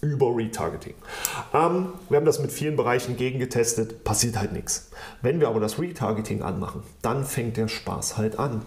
über 0.00 0.36
Retargeting. 0.36 0.94
Ähm, 1.54 1.88
wir 2.08 2.18
haben 2.18 2.26
das 2.26 2.38
mit 2.38 2.52
vielen 2.52 2.76
Bereichen 2.76 3.16
gegengetestet, 3.16 4.04
passiert 4.04 4.38
halt 4.38 4.52
nichts. 4.52 4.90
Wenn 5.22 5.40
wir 5.40 5.48
aber 5.48 5.60
das 5.60 5.78
Retargeting 5.78 6.42
anmachen, 6.42 6.82
dann 7.00 7.24
fängt 7.24 7.56
der 7.56 7.68
Spaß 7.68 8.18
halt 8.18 8.38
an. 8.38 8.62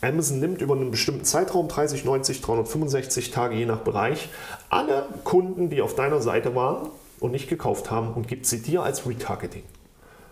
Amazon 0.00 0.38
nimmt 0.40 0.62
über 0.62 0.74
einen 0.74 0.90
bestimmten 0.90 1.24
Zeitraum, 1.24 1.68
30, 1.68 2.04
90, 2.04 2.40
365 2.40 3.30
Tage 3.30 3.56
je 3.56 3.66
nach 3.66 3.80
Bereich, 3.80 4.28
alle 4.70 5.06
Kunden, 5.24 5.70
die 5.70 5.82
auf 5.82 5.94
deiner 5.94 6.20
Seite 6.20 6.54
waren 6.54 6.88
und 7.20 7.32
nicht 7.32 7.48
gekauft 7.48 7.90
haben 7.90 8.12
und 8.14 8.28
gibt 8.28 8.46
sie 8.46 8.62
dir 8.62 8.82
als 8.82 9.08
Retargeting. 9.08 9.64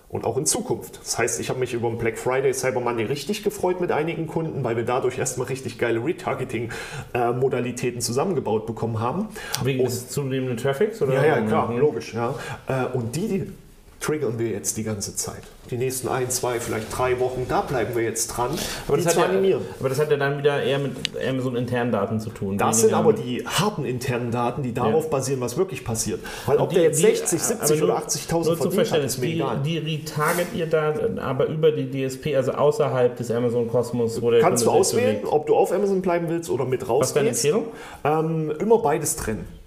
und 0.09 0.25
auch 0.25 0.37
in 0.37 0.47
Zukunft. 0.47 1.01
Das 1.03 1.19
heißt, 1.19 1.41
ich 1.41 1.49
habe 1.49 1.59
mich 1.59 1.75
über 1.75 1.89
den 1.89 1.99
Black 1.99 2.17
Friday, 2.17 2.55
Cyber 2.55 2.81
Monday 2.81 3.07
richtig 3.07 3.43
gefreut 3.43 3.81
mit 3.81 3.91
einigen 3.91 4.29
Kunden, 4.29 4.63
weil 4.63 4.77
wir 4.77 4.85
dadurch 4.85 5.19
erstmal 5.19 5.49
richtig 5.49 5.79
geile 5.79 5.99
Retargeting-Modalitäten 6.05 8.01
zusammengebaut 8.01 8.67
bekommen 8.67 9.01
haben. 9.01 9.27
Wegen 9.65 9.81
und, 9.81 9.87
des 9.87 10.09
zunehmenden 10.09 10.59
Traffics? 10.59 11.03
Oder? 11.03 11.15
Ja, 11.15 11.27
ja, 11.27 11.41
klar, 11.41 11.73
mhm. 11.73 11.81
logisch. 11.81 12.15
Ja. 12.15 12.37
Äh, 12.69 12.85
und 12.97 13.17
die 13.17 13.51
triggern 14.07 14.39
wir 14.39 14.49
jetzt 14.49 14.77
die 14.77 14.85
ganze 14.85 15.17
Zeit. 15.17 15.43
Die 15.69 15.77
nächsten 15.77 16.07
ein, 16.07 16.31
zwei, 16.31 16.61
vielleicht 16.61 16.97
drei 16.97 17.19
Wochen, 17.19 17.47
da 17.49 17.61
bleiben 17.63 17.97
wir 17.97 18.05
jetzt 18.05 18.29
dran, 18.29 18.51
aber 18.87 18.99
das, 18.99 19.19
hat 19.19 19.33
ja, 19.43 19.59
aber 19.81 19.89
das 19.89 19.99
hat 19.99 20.13
ja 20.13 20.17
dann 20.17 20.39
wieder 20.39 20.63
eher 20.63 20.79
mit 20.79 20.93
Amazon 21.29 21.57
internen 21.57 21.91
Daten 21.91 22.21
zu 22.21 22.31
tun. 22.31 22.57
Das 22.57 22.83
sind 22.83 22.95
aber 22.95 23.13
die 23.13 23.45
harten 23.45 23.85
internen 23.85 24.31
Daten, 24.31 24.63
die 24.63 24.73
darauf 24.73 25.05
ja. 25.05 25.11
basieren, 25.11 25.41
was 25.41 25.57
wirklich 25.57 25.85
passiert. 25.85 26.21
Weil 26.47 26.59
ob 26.59 26.69
die, 26.69 26.77
der 26.77 26.85
jetzt 26.85 27.01
60, 27.01 27.43
70 27.43 27.83
oder 27.83 27.99
80.000 27.99 28.57
verdient 28.57 28.93
hat, 28.93 29.03
ist 29.03 29.19
mir 29.19 29.27
die, 29.27 29.35
egal. 29.35 29.61
Die 29.65 29.79
retarget 29.79 30.47
ihr 30.55 30.67
da 30.67 30.95
aber 31.21 31.47
über 31.47 31.73
die 31.73 31.91
DSP, 31.91 32.37
also 32.37 32.53
außerhalb 32.53 33.17
des 33.17 33.33
Amazon-Kosmos? 33.33 34.21
Kannst 34.41 34.67
du 34.67 34.71
auswählen, 34.71 35.25
ob 35.25 35.47
du 35.47 35.57
auf 35.57 35.73
Amazon 35.73 36.01
bleiben 36.01 36.29
willst 36.29 36.49
oder 36.49 36.65
mit 36.65 36.89
rausgehst. 36.89 37.17
Was 37.17 37.33
ist 37.33 37.45
deine 37.45 37.59
Empfehlung? 37.59 37.67
Ähm, 38.05 38.57
immer 38.61 38.79
beides 38.79 39.17
trennen. 39.17 39.66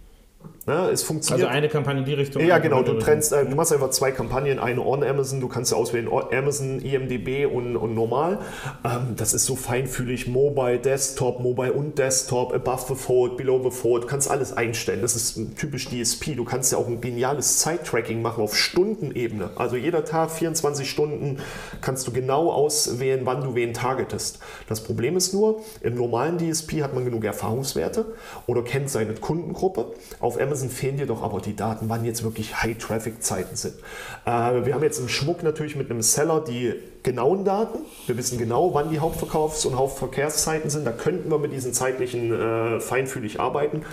Ne, 0.69 0.91
es 0.91 1.01
funktioniert. 1.01 1.47
Also 1.47 1.57
eine 1.57 1.67
Kampagne 1.67 2.01
in 2.01 2.05
die 2.05 2.13
Richtung. 2.13 2.45
Ja, 2.45 2.59
genau. 2.59 2.83
Du 2.83 2.93
trennst, 2.99 3.33
äh, 3.33 3.43
du 3.43 3.55
machst 3.55 3.73
einfach 3.73 3.89
zwei 3.89 4.11
Kampagnen, 4.11 4.59
eine 4.59 4.85
on 4.85 5.03
Amazon. 5.03 5.41
Du 5.41 5.47
kannst 5.47 5.71
ja 5.71 5.77
auswählen 5.77 6.07
Amazon, 6.07 6.79
IMDb 6.79 7.51
und, 7.51 7.75
und 7.75 7.95
normal. 7.95 8.37
Ähm, 8.83 9.15
das 9.15 9.33
ist 9.33 9.45
so 9.45 9.55
feinfühlig. 9.55 10.27
Mobile, 10.27 10.77
Desktop, 10.77 11.39
Mobile 11.39 11.73
und 11.73 11.97
Desktop, 11.97 12.53
above 12.53 12.83
the 12.87 12.93
fold, 12.93 13.35
below 13.35 13.59
the 13.63 13.75
fold. 13.75 14.03
Du 14.03 14.07
kannst 14.07 14.29
alles 14.29 14.53
einstellen. 14.53 15.01
Das 15.01 15.15
ist 15.15 15.39
typisch 15.57 15.89
DSP. 15.89 16.35
Du 16.35 16.43
kannst 16.43 16.71
ja 16.71 16.77
auch 16.77 16.85
ein 16.85 17.01
geniales 17.01 17.57
Zeittracking 17.57 18.21
machen 18.21 18.43
auf 18.43 18.55
Stundenebene. 18.55 19.49
Also 19.55 19.75
jeder 19.75 20.05
Tag, 20.05 20.29
24 20.29 20.87
Stunden, 20.87 21.39
kannst 21.81 22.05
du 22.05 22.11
genau 22.11 22.51
auswählen, 22.51 23.21
wann 23.23 23.41
du 23.41 23.55
wen 23.55 23.73
targetest. 23.73 24.37
Das 24.67 24.83
Problem 24.83 25.17
ist 25.17 25.33
nur, 25.33 25.61
im 25.81 25.95
normalen 25.95 26.37
DSP 26.37 26.83
hat 26.83 26.93
man 26.93 27.05
genug 27.05 27.23
Erfahrungswerte 27.23 28.05
oder 28.45 28.61
kennt 28.61 28.91
seine 28.91 29.15
Kundengruppe. 29.15 29.93
Auf 30.19 30.39
Amazon 30.39 30.58
Amazon 30.59 30.69
fehlen 30.69 30.97
dir 30.97 31.05
doch 31.05 31.23
aber 31.23 31.39
die 31.39 31.55
Daten, 31.55 31.85
wann 31.87 32.03
jetzt 32.03 32.23
wirklich 32.23 32.61
High-Traffic-Zeiten 32.61 33.55
sind. 33.55 33.75
Äh, 34.25 34.65
wir 34.65 34.73
haben 34.73 34.83
jetzt 34.83 34.99
im 34.99 35.07
Schmuck 35.07 35.41
natürlich 35.43 35.75
mit 35.75 35.89
einem 35.89 36.01
Seller 36.01 36.41
die 36.41 36.73
genauen 37.01 37.45
Daten. 37.45 37.79
Wir 38.07 38.17
wissen 38.17 38.37
genau, 38.37 38.73
wann 38.73 38.89
die 38.89 38.99
Hauptverkaufs- 38.99 39.65
und 39.65 39.77
Hauptverkehrszeiten 39.77 40.69
sind. 40.69 40.85
Da 40.85 40.91
könnten 40.91 41.31
wir 41.31 41.39
mit 41.39 41.53
diesen 41.53 41.73
zeitlichen 41.73 42.33
äh, 42.33 42.79
feinfühlig 42.81 43.39
arbeiten. 43.39 43.83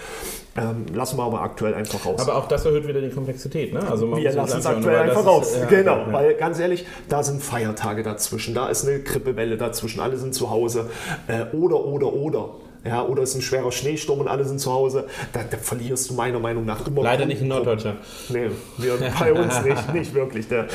Ähm, 0.56 0.86
lassen 0.92 1.18
wir 1.18 1.22
aber 1.22 1.42
aktuell 1.42 1.74
einfach 1.74 2.04
raus. 2.04 2.20
Aber 2.20 2.36
auch 2.36 2.48
das 2.48 2.64
erhöht 2.64 2.88
wieder 2.88 3.00
die 3.00 3.10
Komplexität. 3.10 3.72
Ne? 3.72 3.80
Also 3.88 4.16
wir 4.16 4.32
lassen 4.32 4.58
es 4.58 4.66
aktuell 4.66 4.96
einfach 4.96 5.24
raus. 5.24 5.52
Ist, 5.52 5.60
ja, 5.60 5.66
genau, 5.66 5.98
ja. 5.98 6.12
weil 6.12 6.34
ganz 6.34 6.58
ehrlich, 6.58 6.84
da 7.08 7.22
sind 7.22 7.42
Feiertage 7.42 8.02
dazwischen, 8.02 8.54
da 8.54 8.68
ist 8.68 8.86
eine 8.86 9.00
Grippewelle 9.00 9.56
dazwischen, 9.56 10.00
alle 10.00 10.16
sind 10.16 10.34
zu 10.34 10.50
Hause. 10.50 10.90
Äh, 11.28 11.54
oder, 11.54 11.84
oder, 11.84 12.12
oder 12.12 12.50
ja, 12.86 13.04
oder 13.04 13.22
es 13.22 13.30
ist 13.30 13.36
ein 13.36 13.42
schwerer 13.42 13.72
Schneesturm 13.72 14.20
und 14.20 14.28
alle 14.28 14.44
sind 14.44 14.60
zu 14.60 14.72
Hause, 14.72 15.06
da, 15.32 15.40
da 15.48 15.56
verlierst 15.56 16.10
du 16.10 16.14
meiner 16.14 16.38
Meinung 16.38 16.64
nach 16.64 16.86
immer. 16.86 17.02
Leider 17.02 17.26
nicht 17.26 17.40
in 17.40 17.48
Norddeutschland. 17.48 17.98
Nee, 18.28 18.50
wir, 18.78 18.94
bei 19.18 19.32
uns 19.32 19.62
nicht, 19.62 19.94
nicht 19.94 20.14
wirklich. 20.14 20.48
Ne. 20.50 20.66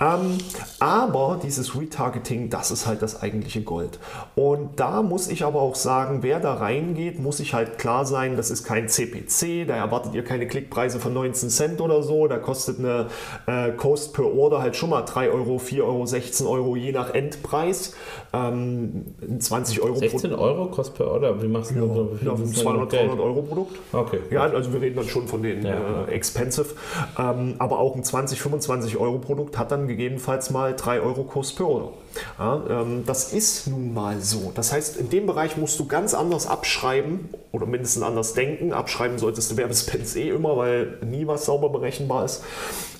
Ähm, 0.00 0.38
aber 0.78 1.38
dieses 1.42 1.78
Retargeting, 1.78 2.50
das 2.50 2.70
ist 2.70 2.86
halt 2.86 3.02
das 3.02 3.22
eigentliche 3.22 3.62
Gold. 3.62 3.98
Und 4.34 4.80
da 4.80 5.02
muss 5.02 5.28
ich 5.28 5.44
aber 5.44 5.60
auch 5.60 5.74
sagen, 5.74 6.22
wer 6.22 6.40
da 6.40 6.54
reingeht, 6.54 7.18
muss 7.18 7.38
sich 7.38 7.54
halt 7.54 7.78
klar 7.78 8.04
sein, 8.04 8.36
das 8.36 8.50
ist 8.50 8.64
kein 8.64 8.88
CPC, 8.88 9.66
da 9.66 9.76
erwartet 9.76 10.14
ihr 10.14 10.24
keine 10.24 10.46
Klickpreise 10.46 11.00
von 11.00 11.12
19 11.12 11.50
Cent 11.50 11.80
oder 11.80 12.02
so, 12.02 12.26
da 12.28 12.38
kostet 12.38 12.78
eine 12.78 13.06
äh, 13.46 13.72
Cost 13.72 14.14
per 14.14 14.32
Order 14.32 14.60
halt 14.60 14.76
schon 14.76 14.90
mal 14.90 15.02
3 15.02 15.30
Euro, 15.30 15.58
4 15.58 15.84
Euro, 15.84 16.06
16 16.06 16.46
Euro, 16.46 16.76
je 16.76 16.92
nach 16.92 17.14
Endpreis. 17.14 17.94
Ähm, 18.32 19.06
20 19.38 19.80
Euro 19.82 19.96
16 19.96 20.34
Euro 20.34 20.66
Cost 20.66 20.94
per 20.94 21.08
Order, 21.08 21.42
wie 21.42 21.48
machst 21.58 21.70
du 21.70 21.74
ja, 21.74 21.80
so? 21.80 22.18
Ja, 22.22 22.62
200, 22.62 22.92
300 22.92 23.20
Euro 23.20 23.42
Produkt. 23.42 23.76
Okay. 23.92 24.20
Ja, 24.30 24.42
also 24.42 24.72
wir 24.72 24.80
reden 24.80 24.96
dann 24.96 25.08
schon 25.08 25.28
von 25.28 25.42
den 25.42 25.64
ja. 25.64 26.06
äh, 26.06 26.12
expensive. 26.12 26.74
Ähm, 27.18 27.54
aber 27.58 27.78
auch 27.78 27.94
ein 27.96 28.04
20, 28.04 28.40
25 28.40 28.96
Euro 28.96 29.18
Produkt 29.18 29.58
hat 29.58 29.70
dann 29.70 29.88
gegebenenfalls 29.88 30.50
mal 30.50 30.74
3 30.74 31.00
Euro 31.00 31.24
Cost 31.24 31.56
per 31.56 31.68
Order. 31.68 31.92
Ja, 32.38 32.62
ähm, 32.70 33.04
das 33.06 33.32
ist 33.32 33.66
nun 33.66 33.94
mal 33.94 34.20
so. 34.20 34.52
Das 34.54 34.72
heißt, 34.72 34.96
in 34.96 35.10
dem 35.10 35.26
Bereich 35.26 35.56
musst 35.56 35.78
du 35.78 35.86
ganz 35.86 36.14
anders 36.14 36.46
abschreiben 36.46 37.28
oder 37.52 37.66
mindestens 37.66 38.02
anders 38.02 38.34
denken. 38.34 38.72
Abschreiben 38.72 39.18
solltest 39.18 39.52
du 39.52 39.56
Werbespens 39.56 40.16
eh 40.16 40.30
immer, 40.30 40.56
weil 40.56 40.98
nie 41.04 41.26
was 41.26 41.44
sauber 41.44 41.68
berechenbar 41.68 42.24
ist. 42.24 42.42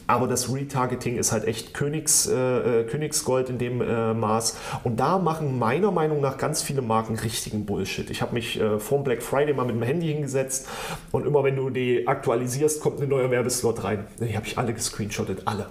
Aber 0.08 0.26
das 0.26 0.50
Retargeting 0.52 1.18
ist 1.18 1.32
halt 1.32 1.44
echt 1.44 1.74
Königs, 1.74 2.26
äh, 2.26 2.80
äh, 2.80 2.84
Königsgold 2.84 3.50
in 3.50 3.58
dem 3.58 3.82
äh, 3.82 4.14
Maß. 4.14 4.56
Und 4.82 4.98
da 4.98 5.18
machen 5.18 5.58
meiner 5.58 5.90
Meinung 5.90 6.22
nach 6.22 6.38
ganz 6.38 6.62
viele 6.62 6.80
Marken 6.80 7.16
richtigen 7.16 7.66
Bullshit. 7.66 8.08
Ich 8.08 8.22
habe 8.22 8.32
mich 8.38 8.60
äh, 8.60 8.78
vor 8.78 9.02
Black 9.02 9.22
Friday 9.22 9.52
mal 9.52 9.66
mit 9.66 9.74
dem 9.74 9.82
Handy 9.82 10.06
hingesetzt 10.06 10.66
und 11.12 11.26
immer 11.26 11.42
wenn 11.44 11.56
du 11.56 11.70
die 11.70 12.06
aktualisierst, 12.06 12.80
kommt 12.80 13.00
ein 13.00 13.08
neuer 13.08 13.30
Werbeslot 13.30 13.84
rein. 13.84 14.06
Die 14.20 14.36
habe 14.36 14.46
ich 14.46 14.56
alle 14.58 14.72
gescreenshottet, 14.72 15.42
alle. 15.44 15.66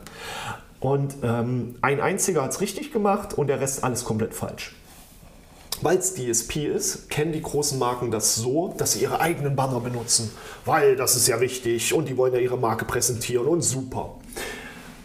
Und 0.79 1.15
ähm, 1.23 1.75
ein 1.81 2.01
einziger 2.01 2.43
hat 2.43 2.51
es 2.51 2.61
richtig 2.61 2.91
gemacht 2.91 3.33
und 3.33 3.47
der 3.47 3.59
Rest 3.59 3.83
alles 3.83 4.03
komplett 4.03 4.33
falsch. 4.33 4.75
Weil 5.81 5.97
es 5.97 6.15
DSP 6.15 6.65
ist, 6.65 7.09
kennen 7.09 7.31
die 7.31 7.41
großen 7.41 7.77
Marken 7.77 8.09
das 8.11 8.35
so, 8.35 8.73
dass 8.77 8.93
sie 8.93 9.01
ihre 9.01 9.21
eigenen 9.21 9.55
Banner 9.55 9.79
benutzen. 9.79 10.31
Weil 10.65 10.95
das 10.95 11.15
ist 11.15 11.27
ja 11.27 11.39
wichtig 11.39 11.93
und 11.93 12.09
die 12.09 12.17
wollen 12.17 12.33
ja 12.33 12.39
ihre 12.39 12.57
Marke 12.57 12.85
präsentieren 12.85 13.47
und 13.47 13.61
super. 13.61 14.15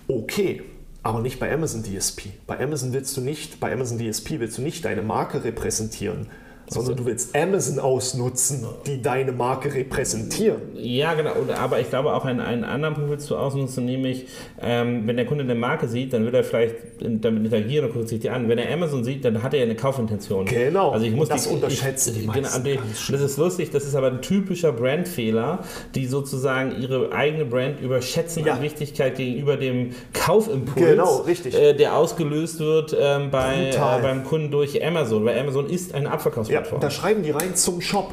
Okay, 0.09 0.63
aber 1.03 1.21
nicht 1.21 1.39
bei 1.39 1.53
Amazon 1.53 1.83
DSP. 1.83 2.31
Bei 2.47 2.59
Amazon 2.59 2.93
willst 2.93 3.17
du 3.17 3.21
nicht, 3.21 3.61
bei 3.61 3.73
Amazon 3.73 3.99
DSP 3.99 4.41
willst 4.41 4.59
du 4.59 4.63
nicht 4.63 4.85
deine 4.85 5.03
Marke 5.03 5.45
repräsentieren 5.45 6.29
sondern 6.73 6.97
du 6.97 7.07
willst 7.07 7.35
Amazon 7.37 7.79
ausnutzen, 7.79 8.67
die 8.87 9.01
deine 9.01 9.33
Marke 9.33 9.73
repräsentieren. 9.73 10.61
Ja, 10.75 11.15
genau. 11.15 11.33
Aber 11.61 11.81
ich 11.81 11.89
glaube 11.89 12.13
auch 12.15 12.25
einen, 12.25 12.41
einen 12.41 12.65
anderen 12.65 12.95
Punkt 12.95 13.11
willst 13.11 13.31
du 13.31 13.37
ausnutzen, 13.37 13.85
nämlich 13.85 14.27
ähm, 14.61 15.07
wenn 15.07 15.17
der 15.17 15.27
Kunde 15.27 15.45
eine 15.45 15.55
Marke 15.55 15.89
sieht, 15.89 16.13
dann 16.13 16.25
will 16.25 16.35
er 16.35 16.45
vielleicht 16.45 16.75
damit 17.01 17.45
interagieren 17.45 17.87
und 17.87 17.95
guckt 17.95 18.09
sich 18.09 18.21
die 18.21 18.31
an. 18.31 18.49
Wenn 18.49 18.59
er 18.59 18.73
Amazon 18.73 19.05
sieht, 19.05 19.25
dann 19.25 19.43
hat 19.43 19.55
er 19.55 19.61
ja 19.61 19.67
eine 19.67 19.77
Kaufintention. 19.77 20.47
Genau. 20.47 20.91
Also 20.91 21.07
ich 21.07 21.15
muss 21.15 21.29
das 21.29 21.49
die, 21.49 21.55
unterschätzen 21.55 22.15
ich, 22.17 22.23
die 22.23 22.27
genau, 22.27 22.59
die, 22.65 22.79
Das 23.11 23.21
ist 23.21 23.37
lustig, 23.37 23.71
das 23.71 23.85
ist 23.85 23.95
aber 23.95 24.09
ein 24.09 24.23
typischer 24.23 24.73
Brandfehler, 24.73 25.61
die 25.95 26.07
sozusagen 26.07 26.81
ihre 26.81 27.13
eigene 27.13 27.45
Brand 27.45 27.81
überschätzen 27.81 28.45
ja. 28.45 28.55
an 28.55 28.63
Wichtigkeit 28.63 29.17
gegenüber 29.17 29.57
dem 29.57 29.91
Kaufimpuls, 30.13 30.87
genau, 30.87 31.17
richtig. 31.19 31.55
Äh, 31.55 31.75
der 31.75 31.97
ausgelöst 31.97 32.61
wird 32.61 32.97
ähm, 32.99 33.31
bei, 33.31 33.71
äh, 33.71 34.03
beim 34.03 34.25
Kunden 34.25 34.51
durch 34.51 34.85
Amazon. 34.85 35.25
Weil 35.25 35.39
Amazon 35.39 35.69
ist 35.69 35.95
eine 35.95 36.11
Abverkaufsplattform. 36.11 36.62
Ja, 36.62 36.62
da 36.81 36.91
schreiben 36.91 37.23
die 37.23 37.31
rein 37.31 37.55
zum 37.55 37.81
Shop. 37.81 38.13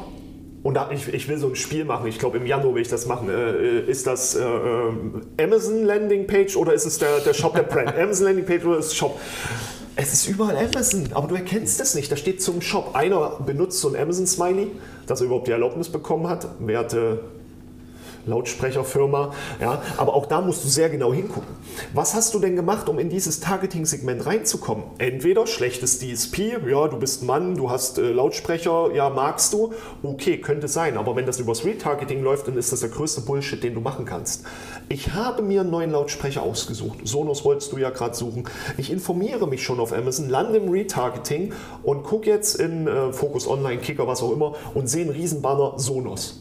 Und 0.62 0.74
da, 0.74 0.90
ich, 0.92 1.08
ich 1.08 1.26
will 1.28 1.38
so 1.38 1.48
ein 1.48 1.56
Spiel 1.56 1.86
machen, 1.86 2.06
ich 2.06 2.18
glaube 2.18 2.36
im 2.36 2.46
Januar 2.46 2.74
will 2.74 2.82
ich 2.82 2.88
das 2.88 3.06
machen. 3.06 3.30
Äh, 3.30 3.80
ist 3.80 4.06
das 4.06 4.34
äh, 4.34 4.42
äh 4.42 5.42
Amazon 5.42 5.84
Landing 5.84 6.26
Page 6.26 6.54
oder 6.56 6.74
ist 6.74 6.84
es 6.84 6.98
der, 6.98 7.20
der 7.20 7.32
Shop 7.32 7.54
der 7.54 7.62
Brand? 7.62 7.88
Amazon 7.98 8.26
Landing 8.26 8.44
Page 8.44 8.64
oder 8.66 8.78
ist 8.78 8.88
es 8.88 8.96
Shop? 8.96 9.18
Es 9.96 10.12
ist 10.12 10.28
überall 10.28 10.56
Amazon, 10.56 11.08
aber 11.12 11.28
du 11.28 11.34
erkennst 11.34 11.80
es 11.80 11.94
nicht. 11.94 12.12
Da 12.12 12.16
steht 12.16 12.42
zum 12.42 12.60
Shop. 12.60 12.94
Einer 12.94 13.38
benutzt 13.44 13.80
so 13.80 13.88
ein 13.88 13.96
Amazon-Smiley, 13.96 14.70
dass 15.06 15.20
er 15.20 15.26
überhaupt 15.26 15.48
die 15.48 15.52
Erlaubnis 15.52 15.88
bekommen 15.88 16.28
hat. 16.28 16.46
Werte 16.60 17.20
Lautsprecherfirma. 18.30 19.32
Ja, 19.60 19.82
aber 19.96 20.14
auch 20.14 20.26
da 20.26 20.40
musst 20.40 20.64
du 20.64 20.68
sehr 20.68 20.88
genau 20.88 21.12
hingucken. 21.12 21.54
Was 21.92 22.14
hast 22.14 22.34
du 22.34 22.38
denn 22.38 22.56
gemacht, 22.56 22.88
um 22.88 22.98
in 22.98 23.10
dieses 23.10 23.40
Targeting-Segment 23.40 24.24
reinzukommen? 24.26 24.84
Entweder 24.98 25.46
schlechtes 25.46 25.98
DSP, 25.98 26.58
ja, 26.66 26.88
du 26.88 26.98
bist 26.98 27.22
Mann, 27.22 27.56
du 27.56 27.70
hast 27.70 27.98
äh, 27.98 28.12
Lautsprecher, 28.12 28.94
ja, 28.94 29.10
magst 29.10 29.52
du. 29.52 29.72
Okay, 30.02 30.38
könnte 30.38 30.68
sein, 30.68 30.96
aber 30.96 31.16
wenn 31.16 31.26
das 31.26 31.38
übers 31.38 31.64
Retargeting 31.64 32.22
läuft, 32.22 32.48
dann 32.48 32.56
ist 32.56 32.72
das 32.72 32.80
der 32.80 32.88
größte 32.88 33.22
Bullshit, 33.22 33.62
den 33.62 33.74
du 33.74 33.80
machen 33.80 34.06
kannst. 34.06 34.44
Ich 34.88 35.12
habe 35.12 35.42
mir 35.42 35.60
einen 35.60 35.70
neuen 35.70 35.90
Lautsprecher 35.90 36.42
ausgesucht. 36.42 36.98
Sonos 37.04 37.44
wolltest 37.44 37.72
du 37.72 37.78
ja 37.78 37.90
gerade 37.90 38.14
suchen. 38.14 38.44
Ich 38.76 38.90
informiere 38.90 39.46
mich 39.46 39.62
schon 39.62 39.80
auf 39.80 39.92
Amazon, 39.92 40.28
lande 40.28 40.58
im 40.58 40.70
Retargeting 40.70 41.52
und 41.82 42.02
gucke 42.04 42.28
jetzt 42.28 42.56
in 42.56 42.86
äh, 42.86 43.12
Focus 43.12 43.46
Online, 43.46 43.78
Kicker, 43.78 44.06
was 44.06 44.22
auch 44.22 44.32
immer 44.32 44.54
und 44.74 44.88
sehe 44.88 45.02
einen 45.02 45.10
Riesenbanner 45.10 45.74
Sonos 45.76 46.39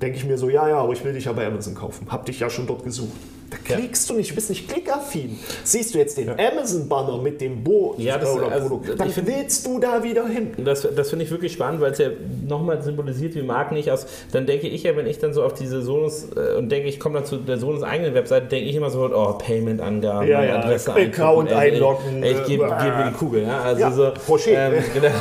denke 0.00 0.18
ich 0.18 0.24
mir 0.24 0.38
so, 0.38 0.48
ja, 0.48 0.68
ja, 0.68 0.78
aber 0.78 0.92
ich 0.92 1.04
will 1.04 1.12
dich 1.12 1.24
ja 1.24 1.32
bei 1.32 1.46
Amazon 1.46 1.74
kaufen. 1.74 2.06
Hab 2.10 2.26
dich 2.26 2.40
ja 2.40 2.50
schon 2.50 2.66
dort 2.66 2.84
gesucht. 2.84 3.16
Da 3.50 3.56
klickst 3.58 4.08
ja. 4.08 4.14
du 4.14 4.18
nicht, 4.18 4.30
du 4.30 4.34
bist 4.34 4.50
nicht 4.50 4.68
klickaffin. 4.68 5.38
Siehst 5.62 5.94
du 5.94 5.98
jetzt 5.98 6.18
den 6.18 6.28
ja. 6.28 6.36
Amazon-Banner 6.52 7.18
mit 7.18 7.40
dem 7.40 7.62
Bo 7.62 7.94
ja, 7.98 8.18
das, 8.18 8.30
oder 8.30 8.50
also, 8.50 8.68
Produkt, 8.68 9.00
dann 9.00 9.10
find, 9.10 9.26
willst 9.26 9.66
du 9.66 9.78
da 9.78 10.02
wieder 10.02 10.26
hin. 10.26 10.52
Das, 10.58 10.86
das 10.94 11.10
finde 11.10 11.24
ich 11.24 11.30
wirklich 11.30 11.52
spannend, 11.52 11.80
weil 11.80 11.92
es 11.92 11.98
ja 11.98 12.10
nochmal 12.48 12.82
symbolisiert, 12.82 13.34
wie 13.36 13.42
Marken 13.42 13.74
nicht 13.74 13.90
aus. 13.90 14.06
Dann 14.32 14.46
denke 14.46 14.66
ich 14.66 14.82
ja, 14.82 14.96
wenn 14.96 15.06
ich 15.06 15.18
dann 15.18 15.32
so 15.32 15.44
auf 15.44 15.54
diese 15.54 15.82
Sonos 15.82 16.28
äh, 16.34 16.56
und 16.56 16.70
denke, 16.70 16.88
ich 16.88 16.98
komme 16.98 17.16
dann 17.16 17.24
zu 17.24 17.36
der 17.36 17.58
Sonos 17.58 17.82
eigenen 17.82 18.14
Webseite, 18.14 18.46
denke 18.46 18.68
ich 18.68 18.74
immer 18.74 18.90
so, 18.90 19.04
oh, 19.04 19.32
Payment-Angaben, 19.34 20.28
ja, 20.28 20.42
ja, 20.42 20.58
Adresse 20.58 20.92
Account 20.94 21.52
einloggen. 21.52 22.22
Ey, 22.22 22.32
ich 22.32 22.44
gebe 22.46 22.64
geb 22.64 22.96
mir 22.96 23.10
die 23.10 23.16
Kugel. 23.16 23.42
Ja? 23.42 23.60
Also 23.60 23.90
so, 23.90 24.38
ähm, 24.48 24.74
genau, 24.94 25.14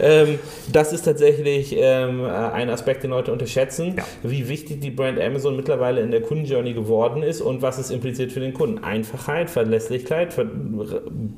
ähm, 0.00 0.38
das 0.72 0.92
ist 0.92 1.02
tatsächlich 1.02 1.74
ähm, 1.76 2.24
ein 2.24 2.70
Aspekt, 2.70 3.02
den 3.02 3.10
Leute 3.10 3.32
unterschätzen, 3.32 3.96
wie 4.22 4.48
wichtig 4.48 4.80
die 4.80 4.90
Brand 4.90 5.20
Amazon 5.20 5.56
mittlerweile 5.56 6.00
in 6.00 6.10
der 6.10 6.22
Kundenjourney 6.22 6.72
geworden 6.72 7.22
ist 7.22 7.40
und 7.50 7.62
was 7.62 7.78
es 7.78 7.90
impliziert 7.90 8.32
für 8.32 8.40
den 8.40 8.54
Kunden. 8.54 8.82
Einfachheit, 8.82 9.50
Verlässlichkeit, 9.50 10.32
ver 10.32 10.46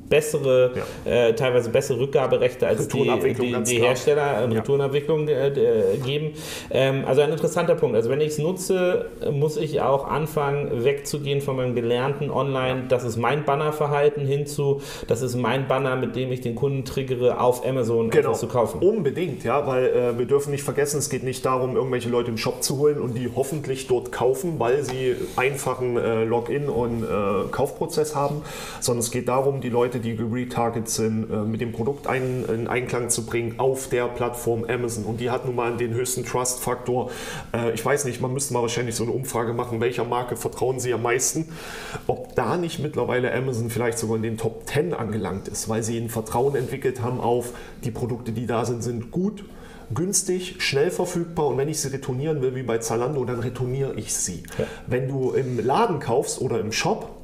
bessere, 0.09 0.73
ja. 1.04 1.11
äh, 1.11 1.35
teilweise 1.35 1.71
bessere 1.71 2.00
Rückgaberechte 2.00 2.66
als 2.66 2.87
die, 2.88 3.02
die, 3.02 3.62
die 3.64 3.81
Hersteller 3.81 4.40
ja. 4.40 4.45
Retourenabwicklung 4.45 5.26
äh, 5.26 5.52
geben. 6.04 6.33
Ähm, 6.71 7.04
also 7.07 7.23
ein 7.23 7.33
interessanter 7.33 7.75
Punkt. 7.75 7.97
Also 7.97 8.11
wenn 8.11 8.21
ich 8.21 8.28
es 8.28 8.38
nutze, 8.38 9.07
muss 9.33 9.57
ich 9.57 9.81
auch 9.81 10.07
anfangen, 10.07 10.85
wegzugehen 10.85 11.40
von 11.40 11.57
meinem 11.57 11.75
gelernten 11.75 12.31
Online, 12.31 12.85
das 12.88 13.04
ist 13.04 13.16
mein 13.16 13.45
Bannerverhalten 13.45 14.26
hinzu, 14.26 14.83
das 15.09 15.23
ist 15.23 15.35
mein 15.37 15.66
Banner, 15.66 15.97
mit 15.97 16.14
dem 16.14 16.31
ich 16.31 16.42
den 16.42 16.54
Kunden 16.54 16.85
triggere, 16.85 17.40
auf 17.40 17.66
Amazon 17.66 18.11
genau. 18.11 18.28
etwas 18.28 18.40
zu 18.40 18.49
kaufen. 18.49 18.81
Unbedingt, 18.83 19.45
ja, 19.45 19.66
weil 19.66 19.87
äh, 19.87 20.19
wir 20.19 20.26
dürfen 20.26 20.50
nicht 20.50 20.62
vergessen, 20.62 20.99
es 20.99 21.09
geht 21.09 21.23
nicht 21.23 21.45
darum, 21.45 21.76
irgendwelche 21.76 22.11
Leute 22.11 22.31
im 22.31 22.38
Shop 22.38 22.62
zu 22.62 22.78
holen 22.78 23.00
und 23.00 23.16
die 23.16 23.31
hoffentlich 23.35 23.87
dort 23.87 24.12
kaufen, 24.12 24.59
weil 24.59 24.83
sie 24.83 25.16
einfachen 25.37 25.97
äh, 26.02 26.25
Login- 26.25 26.68
und 26.68 27.04
äh, 27.04 27.49
Kaufprozess 27.50 28.14
haben, 28.14 28.42
sondern 28.80 29.00
es 29.00 29.11
geht 29.11 29.28
darum, 29.28 29.61
die 29.61 29.68
Leute, 29.68 30.00
die 30.00 30.16
geretarget 30.16 30.88
sind, 30.88 31.30
äh, 31.30 31.37
mit 31.37 31.61
dem 31.61 31.73
Produkt 31.73 32.06
ein, 32.06 32.44
in 32.52 32.68
Einklang 32.68 33.11
zu 33.11 33.26
bringen 33.26 33.54
auf 33.59 33.88
der 33.88 34.09
Plattform 34.09 34.64
Amazon. 34.68 35.04
Und 35.04 35.21
die 35.21 35.30
hat 35.30 35.47
nun 35.47 35.54
mal 35.54 35.76
den 35.76 35.94
höchsten 35.94 36.25
Trust-Faktor. 36.25 37.11
Äh, 37.52 37.73
ich 37.73 37.85
weiß 37.85 38.04
nicht, 38.04 38.21
man 38.21 38.32
müsste 38.32 38.54
mal 38.54 38.62
wahrscheinlich 38.62 38.94
so 38.94 39.04
eine 39.04 39.12
Umfrage 39.12 39.52
machen, 39.52 39.80
welcher 39.80 40.04
Marke 40.04 40.37
vertrauen 40.37 40.80
Sie 40.80 40.92
am 40.92 41.02
meisten. 41.02 41.49
Ob 42.06 42.35
da 42.35 42.56
nicht 42.56 42.78
mittlerweile 42.78 43.32
Amazon 43.32 43.71
vielleicht 43.71 43.99
sogar 43.99 44.16
in 44.16 44.23
den 44.23 44.38
Top 44.38 44.66
10 44.66 44.94
angelangt 44.94 45.49
ist, 45.49 45.68
weil 45.68 45.82
sie 45.82 45.99
ein 45.99 46.09
Vertrauen 46.09 46.54
entwickelt 46.56 47.02
haben 47.02 47.21
auf 47.21 47.52
die 47.85 47.90
Produkte, 47.90 48.32
die 48.32 48.47
da 48.47 48.64
sind, 48.64 48.82
sind 48.82 49.11
gut 49.11 49.44
günstig, 49.94 50.56
schnell 50.58 50.90
verfügbar 50.90 51.46
und 51.46 51.58
wenn 51.58 51.68
ich 51.68 51.80
sie 51.80 51.88
retournieren 51.88 52.42
will, 52.42 52.54
wie 52.54 52.62
bei 52.62 52.78
Zalando, 52.78 53.25
dann 53.25 53.40
retourniere 53.40 53.94
ich 53.94 54.14
sie. 54.14 54.42
Ja. 54.58 54.64
Wenn 54.87 55.08
du 55.08 55.32
im 55.32 55.64
Laden 55.64 56.00
kaufst 56.00 56.40
oder 56.40 56.61
im 56.61 56.72
Shop, 56.72 57.22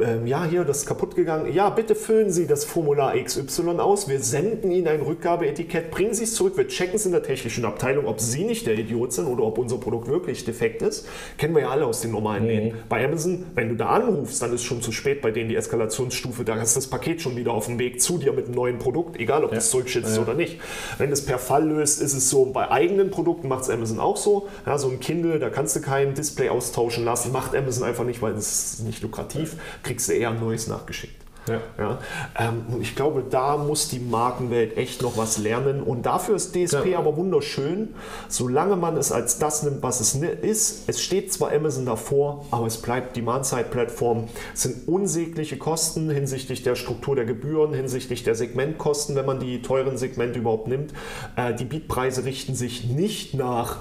ähm, 0.00 0.26
ja, 0.26 0.44
hier, 0.44 0.64
das 0.64 0.78
ist 0.78 0.86
kaputt 0.86 1.14
gegangen. 1.14 1.52
Ja, 1.52 1.68
bitte 1.68 1.94
füllen 1.94 2.30
Sie 2.30 2.46
das 2.46 2.64
Formular 2.64 3.14
XY 3.16 3.78
aus. 3.78 4.08
Wir 4.08 4.20
senden 4.20 4.70
Ihnen 4.70 4.88
ein 4.88 5.02
Rückgabeetikett, 5.02 5.90
bringen 5.90 6.14
Sie 6.14 6.24
es 6.24 6.34
zurück. 6.34 6.56
Wir 6.56 6.66
checken 6.66 6.96
es 6.96 7.04
in 7.04 7.12
der 7.12 7.22
technischen 7.22 7.64
Abteilung, 7.64 8.06
ob 8.06 8.20
Sie 8.20 8.44
nicht 8.44 8.66
der 8.66 8.78
Idiot 8.78 9.12
sind 9.12 9.26
oder 9.26 9.44
ob 9.44 9.58
unser 9.58 9.78
Produkt 9.78 10.08
wirklich 10.08 10.44
defekt 10.44 10.80
ist. 10.82 11.06
Kennen 11.36 11.54
wir 11.54 11.62
ja 11.62 11.70
alle 11.70 11.84
aus 11.84 12.00
den 12.00 12.10
normalen 12.10 12.46
Läden. 12.46 12.68
Mhm. 12.68 12.82
Bei 12.88 13.04
Amazon, 13.04 13.44
wenn 13.54 13.68
du 13.68 13.76
da 13.76 13.88
anrufst, 13.88 14.40
dann 14.40 14.52
ist 14.54 14.62
schon 14.62 14.80
zu 14.80 14.92
spät 14.92 15.20
bei 15.20 15.30
denen 15.30 15.50
die 15.50 15.56
Eskalationsstufe. 15.56 16.44
Da 16.44 16.60
ist 16.60 16.76
das 16.76 16.86
Paket 16.86 17.20
schon 17.20 17.36
wieder 17.36 17.52
auf 17.52 17.66
dem 17.66 17.78
Weg 17.78 18.00
zu 18.00 18.18
dir 18.18 18.32
mit 18.32 18.46
einem 18.46 18.54
neuen 18.54 18.78
Produkt, 18.78 19.20
egal 19.20 19.44
ob 19.44 19.50
ja. 19.50 19.56
das 19.56 19.70
zurückschützt 19.70 20.16
ja. 20.16 20.22
oder 20.22 20.34
nicht. 20.34 20.58
Wenn 20.96 21.12
es 21.12 21.24
per 21.24 21.38
Fall 21.38 21.68
löst, 21.68 22.00
ist 22.00 22.14
es 22.14 22.30
so, 22.30 22.46
bei 22.46 22.70
eigenen 22.70 23.10
Produkten 23.10 23.48
macht 23.48 23.64
es 23.64 23.70
Amazon 23.70 24.00
auch 24.00 24.16
so. 24.16 24.48
Ja, 24.64 24.78
so 24.78 24.88
ein 24.88 25.00
Kindle, 25.00 25.38
da 25.38 25.50
kannst 25.50 25.76
du 25.76 25.80
kein 25.80 26.14
Display 26.14 26.48
austauschen 26.48 27.04
lassen, 27.04 27.30
macht 27.30 27.54
Amazon 27.54 27.84
einfach 27.84 28.04
nicht, 28.04 28.22
weil 28.22 28.32
es 28.32 28.78
nicht 28.80 29.02
lukrativ 29.02 29.56
kriegst 29.82 30.08
du 30.08 30.12
eher 30.12 30.30
ein 30.30 30.40
neues 30.40 30.66
nachgeschickt. 30.66 31.22
Ja. 31.48 31.60
Ja, 31.76 31.98
ähm, 32.38 32.80
ich 32.80 32.94
glaube, 32.94 33.24
da 33.28 33.56
muss 33.56 33.88
die 33.88 33.98
Markenwelt 33.98 34.76
echt 34.76 35.02
noch 35.02 35.16
was 35.16 35.38
lernen. 35.38 35.82
Und 35.82 36.06
dafür 36.06 36.36
ist 36.36 36.54
DSP 36.54 36.92
ja. 36.92 36.98
aber 36.98 37.16
wunderschön, 37.16 37.94
solange 38.28 38.76
man 38.76 38.96
es 38.96 39.10
als 39.10 39.38
das 39.38 39.64
nimmt, 39.64 39.82
was 39.82 40.00
es 40.00 40.14
ist. 40.14 40.88
Es 40.88 41.02
steht 41.02 41.32
zwar 41.32 41.52
Amazon 41.52 41.84
davor, 41.84 42.46
aber 42.52 42.66
es 42.66 42.76
bleibt 42.76 43.16
Demand-Side-Plattform. 43.16 44.28
Es 44.54 44.62
sind 44.62 44.86
unsägliche 44.86 45.58
Kosten 45.58 46.10
hinsichtlich 46.10 46.62
der 46.62 46.76
Struktur 46.76 47.16
der 47.16 47.24
Gebühren, 47.24 47.74
hinsichtlich 47.74 48.22
der 48.22 48.36
Segmentkosten, 48.36 49.16
wenn 49.16 49.26
man 49.26 49.40
die 49.40 49.62
teuren 49.62 49.96
Segmente 49.96 50.38
überhaupt 50.38 50.68
nimmt. 50.68 50.92
Äh, 51.34 51.54
die 51.54 51.64
Bietpreise 51.64 52.24
richten 52.24 52.54
sich 52.54 52.84
nicht 52.84 53.34
nach 53.34 53.80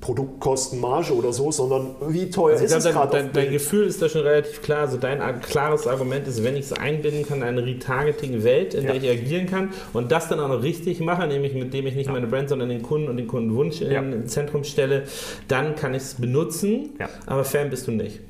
Produktkostenmarge 0.00 1.14
oder 1.14 1.32
so, 1.32 1.50
sondern 1.50 1.94
wie 2.08 2.30
teuer 2.30 2.52
also 2.52 2.64
ist 2.64 2.70
glaub, 2.70 2.84
es 2.84 2.92
gerade? 2.92 3.12
Dein, 3.12 3.32
dein, 3.32 3.52
Gefühl 3.52 3.86
ist 3.86 4.00
da 4.00 4.08
schon 4.08 4.22
relativ 4.22 4.62
klar. 4.62 4.80
Also 4.80 4.96
dein 4.96 5.40
klares 5.42 5.86
Argument 5.86 6.26
ist, 6.26 6.42
wenn 6.42 6.56
ich 6.56 6.66
es 6.66 6.72
einbinden 6.72 7.26
kann, 7.26 7.42
eine 7.42 7.64
Retargeting-Welt, 7.64 8.74
in 8.74 8.84
ja. 8.84 8.92
der 8.92 9.02
ich 9.02 9.10
agieren 9.10 9.46
kann 9.46 9.70
und 9.92 10.10
das 10.10 10.28
dann 10.28 10.40
auch 10.40 10.48
noch 10.48 10.62
richtig 10.62 11.00
mache, 11.00 11.26
nämlich 11.26 11.54
mit 11.54 11.74
dem 11.74 11.86
ich 11.86 11.94
nicht 11.94 12.06
ja. 12.06 12.12
meine 12.12 12.26
Brand, 12.26 12.48
sondern 12.48 12.70
den 12.70 12.82
Kunden 12.82 13.08
und 13.08 13.18
den 13.18 13.26
Kundenwunsch 13.26 13.80
ja. 13.80 14.00
in, 14.00 14.12
ins 14.12 14.32
Zentrum 14.32 14.64
stelle, 14.64 15.04
dann 15.48 15.76
kann 15.76 15.92
ich 15.92 16.02
es 16.02 16.14
benutzen, 16.14 16.90
aber 17.26 17.44
Fan 17.44 17.68
bist 17.68 17.86
du 17.86 17.92
nicht. 17.92 18.20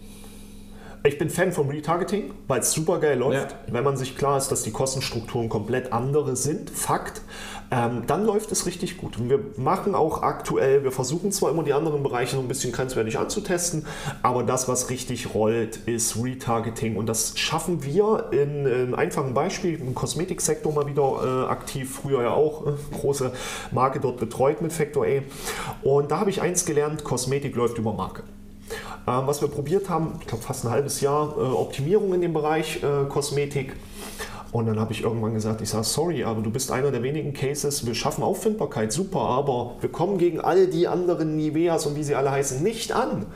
Ich 1.03 1.17
bin 1.17 1.31
Fan 1.31 1.53
vom 1.53 1.71
Retargeting, 1.71 2.35
weil 2.47 2.61
es 2.61 2.73
super 2.73 2.99
geil 2.99 3.19
läuft, 3.19 3.57
wenn 3.69 3.85
man 3.85 3.97
sich 3.97 4.19
klar 4.19 4.37
ist, 4.37 4.49
dass 4.49 4.63
die 4.63 4.71
Kostenstrukturen 4.71 5.49
komplett 5.49 5.93
andere 5.93 6.37
sind. 6.37 6.69
Fakt 6.69 7.23
ähm, 7.71 8.03
dann 8.07 8.25
läuft 8.25 8.51
es 8.51 8.67
richtig 8.67 8.99
gut. 8.99 9.19
Und 9.19 9.31
wir 9.31 9.41
machen 9.57 9.95
auch 9.95 10.23
aktuell, 10.23 10.83
wir 10.83 10.91
versuchen 10.91 11.31
zwar 11.31 11.51
immer 11.51 11.63
die 11.63 11.73
anderen 11.73 12.03
Bereiche 12.03 12.37
so 12.37 12.43
ein 12.43 12.49
bisschen 12.49 12.73
grenzwertig 12.73 13.19
anzutesten, 13.19 13.87
aber 14.23 14.43
das, 14.43 14.69
was 14.69 14.91
richtig 14.91 15.35
rollt, 15.35 15.77
ist 15.87 16.23
Retargeting. 16.23 16.97
Und 16.97 17.07
das 17.07 17.39
schaffen 17.39 17.85
wir 17.85 18.29
in, 18.33 18.67
in 18.67 18.95
einfachen 18.95 19.35
Beispiel, 19.35 19.79
im 19.81 19.95
Kosmetiksektor 19.95 20.73
mal 20.73 20.87
wieder 20.87 21.47
äh, 21.47 21.51
aktiv, 21.51 22.01
früher 22.03 22.23
ja 22.23 22.31
auch, 22.31 22.67
äh, 22.67 22.71
große 22.93 23.33
Marke 23.71 24.01
dort 24.01 24.19
betreut 24.19 24.61
mit 24.63 24.73
Factor 24.73 25.07
A. 25.07 25.23
Und 25.83 26.11
da 26.11 26.19
habe 26.19 26.31
ich 26.31 26.43
eins 26.43 26.65
gelernt, 26.65 27.05
Kosmetik 27.05 27.55
läuft 27.55 27.79
über 27.79 27.93
Marke 27.93 28.25
ähm, 29.07 29.23
was 29.27 29.41
wir 29.41 29.49
probiert 29.49 29.89
haben, 29.89 30.19
ich 30.21 30.27
glaube 30.27 30.43
fast 30.43 30.65
ein 30.65 30.71
halbes 30.71 31.01
Jahr, 31.01 31.35
äh, 31.37 31.41
Optimierung 31.41 32.15
in 32.15 32.21
dem 32.21 32.33
Bereich 32.33 32.83
äh, 32.83 33.09
Kosmetik. 33.09 33.75
Und 34.53 34.67
dann 34.67 34.81
habe 34.81 34.93
ich 34.93 35.03
irgendwann 35.03 35.35
gesagt, 35.35 35.61
ich 35.61 35.71
sage, 35.71 35.85
sorry, 35.85 36.25
aber 36.25 36.43
du 36.43 36.51
bist 36.51 36.73
einer 36.73 36.91
der 36.91 37.03
wenigen 37.03 37.33
Cases, 37.33 37.87
wir 37.87 37.95
schaffen 37.95 38.25
Auffindbarkeit, 38.25 38.93
super, 38.93 39.21
aber 39.21 39.77
wir 39.81 39.91
kommen 39.91 40.19
gegen 40.19 40.41
all 40.41 40.67
die 40.67 40.89
anderen 40.89 41.37
Niveas 41.37 41.87
und 41.87 41.95
wie 41.97 42.03
sie 42.03 42.17
alle 42.17 42.33
heißen 42.33 42.63
nicht 42.63 42.93
an. 42.93 43.27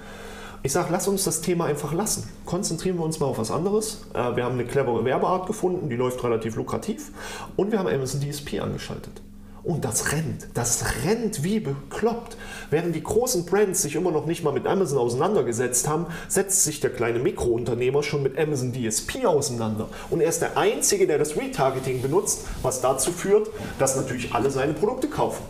Ich 0.64 0.72
sage, 0.72 0.88
lass 0.90 1.06
uns 1.06 1.24
das 1.24 1.42
Thema 1.42 1.66
einfach 1.66 1.92
lassen. 1.92 2.26
Konzentrieren 2.46 2.96
wir 2.96 3.04
uns 3.04 3.20
mal 3.20 3.26
auf 3.26 3.38
was 3.38 3.50
anderes. 3.50 4.06
Äh, 4.14 4.34
wir 4.34 4.44
haben 4.44 4.54
eine 4.54 4.64
clevere 4.64 5.04
Werbeart 5.04 5.46
gefunden, 5.46 5.90
die 5.90 5.96
läuft 5.96 6.24
relativ 6.24 6.56
lukrativ. 6.56 7.12
Und 7.54 7.70
wir 7.70 7.78
haben 7.78 7.88
Amazon 7.88 8.22
DSP 8.22 8.60
angeschaltet. 8.60 9.20
Und 9.64 9.87
das 9.87 10.12
rennt. 10.12 10.46
Das 10.53 10.85
rennt 11.07 11.42
wie 11.42 11.59
bekloppt. 11.59 12.37
Während 12.68 12.94
die 12.94 13.03
großen 13.03 13.46
Brands 13.46 13.81
sich 13.81 13.96
immer 13.96 14.11
noch 14.11 14.27
nicht 14.27 14.44
mal 14.44 14.53
mit 14.53 14.66
Amazon 14.66 14.98
auseinandergesetzt 14.98 15.88
haben, 15.88 16.07
setzt 16.29 16.64
sich 16.64 16.81
der 16.81 16.90
kleine 16.90 17.18
Mikrounternehmer 17.18 18.03
schon 18.03 18.22
mit 18.22 18.38
Amazon 18.38 18.74
DSP 18.74 19.24
auseinander. 19.24 19.88
Und 20.11 20.20
er 20.20 20.29
ist 20.29 20.42
der 20.42 20.59
Einzige, 20.59 21.07
der 21.07 21.16
das 21.16 21.37
Retargeting 21.37 22.03
benutzt, 22.03 22.44
was 22.61 22.83
dazu 22.83 23.11
führt, 23.11 23.48
dass 23.79 23.96
natürlich 23.96 24.35
alle 24.35 24.50
seine 24.50 24.74
Produkte 24.74 25.09
kaufen. 25.09 25.42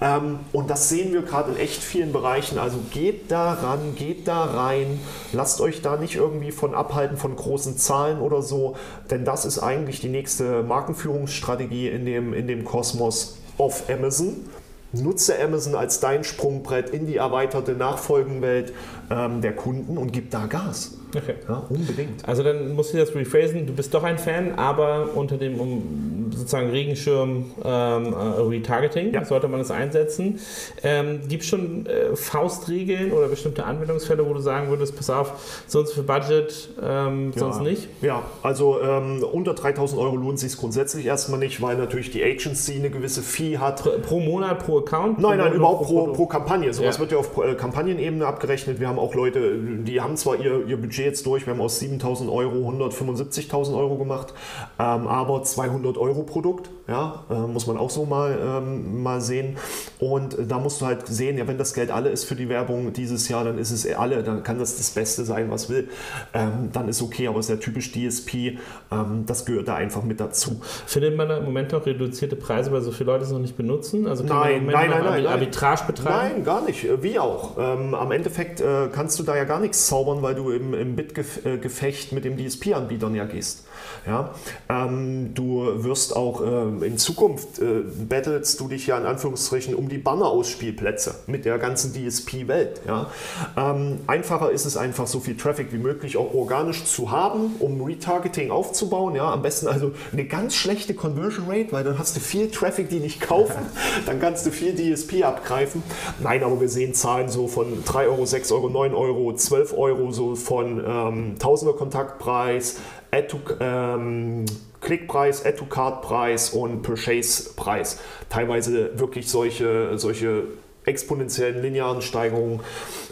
Ähm, 0.00 0.38
und 0.52 0.70
das 0.70 0.88
sehen 0.88 1.12
wir 1.12 1.20
gerade 1.20 1.52
in 1.52 1.58
echt 1.58 1.82
vielen 1.82 2.12
Bereichen. 2.12 2.58
Also 2.58 2.78
geht 2.90 3.30
da 3.30 3.52
ran, 3.52 3.94
geht 3.94 4.26
da 4.26 4.42
rein. 4.42 5.00
Lasst 5.34 5.60
euch 5.60 5.82
da 5.82 5.98
nicht 5.98 6.14
irgendwie 6.16 6.50
von 6.50 6.74
abhalten 6.74 7.18
von 7.18 7.36
großen 7.36 7.76
Zahlen 7.76 8.20
oder 8.20 8.40
so, 8.40 8.76
denn 9.10 9.26
das 9.26 9.44
ist 9.44 9.58
eigentlich 9.58 10.00
die 10.00 10.08
nächste 10.08 10.62
Markenführungsstrategie 10.62 11.88
in 11.88 12.06
dem, 12.06 12.32
in 12.32 12.46
dem 12.46 12.64
Kosmos 12.64 13.36
auf 13.60 13.88
Amazon. 13.90 14.48
Nutze 14.92 15.40
Amazon 15.40 15.76
als 15.76 16.00
dein 16.00 16.24
Sprungbrett 16.24 16.90
in 16.90 17.06
die 17.06 17.16
erweiterte 17.16 17.72
Nachfolgenwelt 17.72 18.72
ähm, 19.10 19.40
der 19.40 19.54
Kunden 19.54 19.96
und 19.98 20.12
gib 20.12 20.30
da 20.30 20.46
Gas. 20.46 20.99
Okay. 21.16 21.34
Ja, 21.48 21.64
unbedingt. 21.68 22.26
Also 22.28 22.42
dann 22.42 22.74
muss 22.74 22.94
ich 22.94 23.00
das 23.00 23.14
rephrasen, 23.14 23.66
du 23.66 23.72
bist 23.72 23.92
doch 23.94 24.04
ein 24.04 24.18
Fan, 24.18 24.54
aber 24.56 25.10
unter 25.14 25.36
dem 25.36 25.60
um, 25.60 26.30
sozusagen 26.30 26.70
Regenschirm 26.70 27.46
ähm, 27.64 28.14
äh, 28.14 28.40
Retargeting 28.40 29.12
ja. 29.12 29.24
sollte 29.24 29.48
man 29.48 29.60
es 29.60 29.70
einsetzen. 29.70 30.38
Ähm, 30.82 31.20
Gibt 31.28 31.42
es 31.42 31.48
schon 31.48 31.86
äh, 31.86 32.14
Faustregeln 32.14 33.12
oder 33.12 33.28
bestimmte 33.28 33.64
Anwendungsfälle, 33.64 34.24
wo 34.26 34.32
du 34.34 34.40
sagen 34.40 34.68
würdest, 34.68 34.96
pass 34.96 35.10
auf, 35.10 35.64
sonst 35.66 35.92
für 35.92 36.02
Budget, 36.02 36.70
ähm, 36.82 37.32
ja. 37.34 37.38
sonst 37.38 37.62
nicht? 37.62 37.88
Ja, 38.02 38.22
also 38.42 38.80
ähm, 38.80 39.24
unter 39.24 39.54
3000 39.54 40.00
Euro 40.00 40.16
lohnt 40.16 40.38
sich 40.38 40.56
grundsätzlich 40.56 41.06
erstmal 41.06 41.40
nicht, 41.40 41.60
weil 41.60 41.76
natürlich 41.76 42.10
die 42.10 42.22
Agency 42.22 42.76
eine 42.76 42.90
gewisse 42.90 43.22
Fee 43.22 43.58
hat. 43.58 43.82
Pro, 43.82 43.90
pro 43.98 44.20
Monat, 44.20 44.64
pro 44.64 44.78
Account? 44.78 45.18
Nein, 45.18 45.38
nein, 45.38 45.52
überhaupt 45.54 45.86
pro, 45.86 46.06
pro, 46.06 46.12
pro 46.12 46.26
Kampagne. 46.26 46.72
Sowas 46.72 47.00
wird 47.00 47.12
ja 47.12 47.18
auf 47.18 47.36
äh, 47.38 47.54
Kampagnenebene 47.54 48.26
abgerechnet. 48.26 48.78
Wir 48.78 48.88
haben 48.88 48.98
auch 48.98 49.14
Leute, 49.14 49.56
die 49.58 50.00
haben 50.00 50.16
zwar 50.16 50.38
ihr, 50.38 50.66
ihr 50.66 50.76
Budget 50.76 50.99
jetzt 51.04 51.26
durch. 51.26 51.46
Wir 51.46 51.52
haben 51.52 51.60
aus 51.60 51.80
7.000 51.80 52.30
Euro 52.30 52.68
175.000 52.70 53.76
Euro 53.76 53.96
gemacht, 53.96 54.34
ähm, 54.78 55.06
aber 55.06 55.42
200 55.42 55.96
Euro 55.98 56.22
Produkt, 56.22 56.70
ja, 56.88 57.24
äh, 57.30 57.34
muss 57.34 57.66
man 57.66 57.76
auch 57.76 57.90
so 57.90 58.04
mal, 58.04 58.38
ähm, 58.42 59.02
mal 59.02 59.20
sehen. 59.20 59.56
Und 59.98 60.36
da 60.48 60.58
musst 60.58 60.80
du 60.80 60.86
halt 60.86 61.06
sehen, 61.06 61.38
ja, 61.38 61.46
wenn 61.46 61.58
das 61.58 61.74
Geld 61.74 61.90
alle 61.90 62.10
ist 62.10 62.24
für 62.24 62.34
die 62.34 62.48
Werbung 62.48 62.92
dieses 62.92 63.28
Jahr, 63.28 63.44
dann 63.44 63.58
ist 63.58 63.70
es 63.70 63.86
alle, 63.94 64.22
dann 64.22 64.42
kann 64.42 64.58
das 64.58 64.76
das 64.76 64.90
Beste 64.90 65.24
sein, 65.24 65.50
was 65.50 65.68
will. 65.68 65.88
Ähm, 66.34 66.70
dann 66.72 66.88
ist 66.88 67.02
okay, 67.02 67.28
aber 67.28 67.38
es 67.38 67.46
ist 67.46 67.50
ja 67.50 67.56
typisch 67.56 67.92
DSP, 67.92 68.58
ähm, 68.90 69.24
das 69.26 69.44
gehört 69.44 69.68
da 69.68 69.74
einfach 69.74 70.02
mit 70.02 70.20
dazu. 70.20 70.60
Findet 70.86 71.16
man 71.16 71.28
da 71.28 71.38
im 71.38 71.44
Moment 71.44 71.72
noch 71.72 71.86
reduzierte 71.86 72.36
Preise, 72.36 72.72
weil 72.72 72.80
so 72.82 72.92
viele 72.92 73.12
Leute 73.12 73.24
es 73.24 73.30
noch 73.30 73.38
nicht 73.38 73.56
benutzen? 73.56 74.06
Also 74.06 74.24
nein, 74.24 74.66
nein, 74.66 74.90
nein, 74.90 75.04
nein, 75.04 75.26
Arbitrage 75.26 75.84
betreiben? 75.86 76.34
Nein, 76.34 76.44
gar 76.44 76.64
nicht. 76.64 76.86
Wie 77.02 77.18
auch. 77.18 77.56
Ähm, 77.58 77.94
am 77.94 78.12
Endeffekt 78.12 78.60
äh, 78.60 78.88
kannst 78.92 79.18
du 79.18 79.22
da 79.22 79.36
ja 79.36 79.44
gar 79.44 79.60
nichts 79.60 79.86
zaubern, 79.86 80.22
weil 80.22 80.34
du 80.34 80.50
im, 80.50 80.74
im 80.74 80.89
Bitgefecht 80.96 82.12
mit 82.12 82.24
dem 82.24 82.36
DSP-Anbietern 82.36 83.14
ja 83.14 83.24
gehst. 83.24 83.64
Ja? 84.06 84.34
Ähm, 84.68 85.34
du 85.34 85.84
wirst 85.84 86.16
auch 86.16 86.42
äh, 86.42 86.86
in 86.86 86.98
Zukunft 86.98 87.58
äh, 87.58 87.82
battlest 88.08 88.60
du 88.60 88.68
dich 88.68 88.86
ja 88.86 88.98
in 88.98 89.06
Anführungsstrichen 89.06 89.74
um 89.74 89.88
die 89.88 89.98
Banner-Ausspielplätze 89.98 91.16
mit 91.26 91.44
der 91.44 91.58
ganzen 91.58 91.92
DSP-Welt. 91.92 92.82
Ja? 92.86 93.10
Ähm, 93.56 94.00
einfacher 94.06 94.50
ist 94.50 94.66
es 94.66 94.76
einfach, 94.76 95.06
so 95.06 95.20
viel 95.20 95.36
Traffic 95.36 95.72
wie 95.72 95.78
möglich 95.78 96.16
auch 96.16 96.34
organisch 96.34 96.84
zu 96.84 97.10
haben, 97.10 97.56
um 97.58 97.82
Retargeting 97.82 98.50
aufzubauen. 98.50 99.14
Ja? 99.14 99.32
Am 99.32 99.42
besten 99.42 99.68
also 99.68 99.92
eine 100.12 100.24
ganz 100.24 100.54
schlechte 100.54 100.94
Conversion 100.94 101.46
Rate, 101.48 101.72
weil 101.72 101.84
dann 101.84 101.98
hast 101.98 102.16
du 102.16 102.20
viel 102.20 102.50
Traffic, 102.50 102.88
die 102.88 103.00
nicht 103.00 103.20
kaufen, 103.20 103.66
dann 104.06 104.20
kannst 104.20 104.46
du 104.46 104.50
viel 104.50 104.74
DSP 104.74 105.24
abgreifen. 105.24 105.82
Nein, 106.20 106.42
aber 106.42 106.60
wir 106.60 106.68
sehen 106.68 106.94
Zahlen 106.94 107.28
so 107.28 107.48
von 107.48 107.84
3 107.84 108.08
Euro, 108.08 108.26
6 108.26 108.52
Euro, 108.52 108.68
9 108.68 108.94
Euro, 108.94 109.34
12 109.34 109.76
Euro, 109.76 110.12
so 110.12 110.34
von 110.34 110.79
ähm, 110.86 111.38
Tausender 111.38 111.74
Kontaktpreis, 111.74 112.80
Add 113.10 113.28
to, 113.28 113.38
ähm, 113.60 114.44
Klickpreis, 114.80 115.44
Add-to-Card-Preis 115.44 116.50
und 116.50 116.82
Purchase-Preis. 116.82 118.00
Teilweise 118.28 118.98
wirklich 118.98 119.28
solche, 119.28 119.98
solche 119.98 120.44
exponentiellen 120.84 121.62
linearen 121.62 122.02
Steigerungen. 122.02 122.60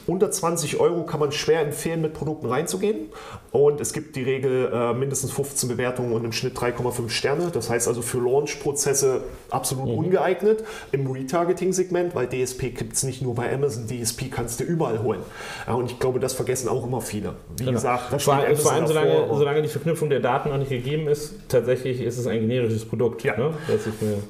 Unter 0.09 0.31
20 0.31 0.81
Euro 0.81 1.05
kann 1.05 1.21
man 1.21 1.33
schwer 1.33 1.61
empfehlen, 1.61 2.01
mit 2.01 2.15
Produkten 2.15 2.47
reinzugehen. 2.47 3.11
Und 3.53 3.79
es 3.79 3.93
gibt 3.93 4.17
die 4.17 4.23
Regel 4.23 4.71
äh, 4.73 4.95
mindestens 4.95 5.33
15 5.33 5.69
Bewertungen 5.69 6.13
und 6.13 6.25
im 6.25 6.33
Schnitt 6.33 6.57
3,5 6.57 7.11
Sterne. 7.11 7.51
Das 7.53 7.69
heißt 7.69 7.87
also 7.87 8.01
für 8.01 8.19
Launch-Prozesse 8.19 9.23
absolut 9.51 9.85
mhm. 9.87 9.99
ungeeignet. 9.99 10.65
Im 10.93 11.11
Retargeting-Segment, 11.11 12.15
weil 12.15 12.27
DSP 12.27 12.71
gibt 12.75 12.95
es 12.95 13.03
nicht 13.03 13.21
nur 13.21 13.35
bei 13.35 13.53
Amazon, 13.53 13.87
DSP 13.87 14.31
kannst 14.31 14.61
du 14.61 14.65
überall 14.65 15.03
holen. 15.03 15.21
Ja, 15.67 15.75
und 15.75 15.91
ich 15.91 15.99
glaube, 15.99 16.21
das 16.21 16.33
vergessen 16.33 16.71
auch 16.71 16.87
immer 16.87 17.03
viele. 17.03 17.35
Wie 17.59 17.65
genau. 17.65 17.73
gesagt, 17.73 18.11
das 18.11 18.23
vor, 18.23 18.41
vor 18.57 18.73
allem 18.73 18.87
solange, 18.87 19.27
solange, 19.31 19.61
die 19.61 19.69
Verknüpfung 19.69 20.09
der 20.09 20.21
Daten 20.21 20.49
noch 20.49 20.59
nicht 20.59 20.71
gegeben 20.71 21.07
ist, 21.07 21.35
tatsächlich 21.49 22.01
ist 22.01 22.17
es 22.17 22.27
ein 22.27 22.41
generisches 22.41 22.87
Produkt. 22.87 23.25
Ja. 23.25 23.37
Ne? 23.37 23.53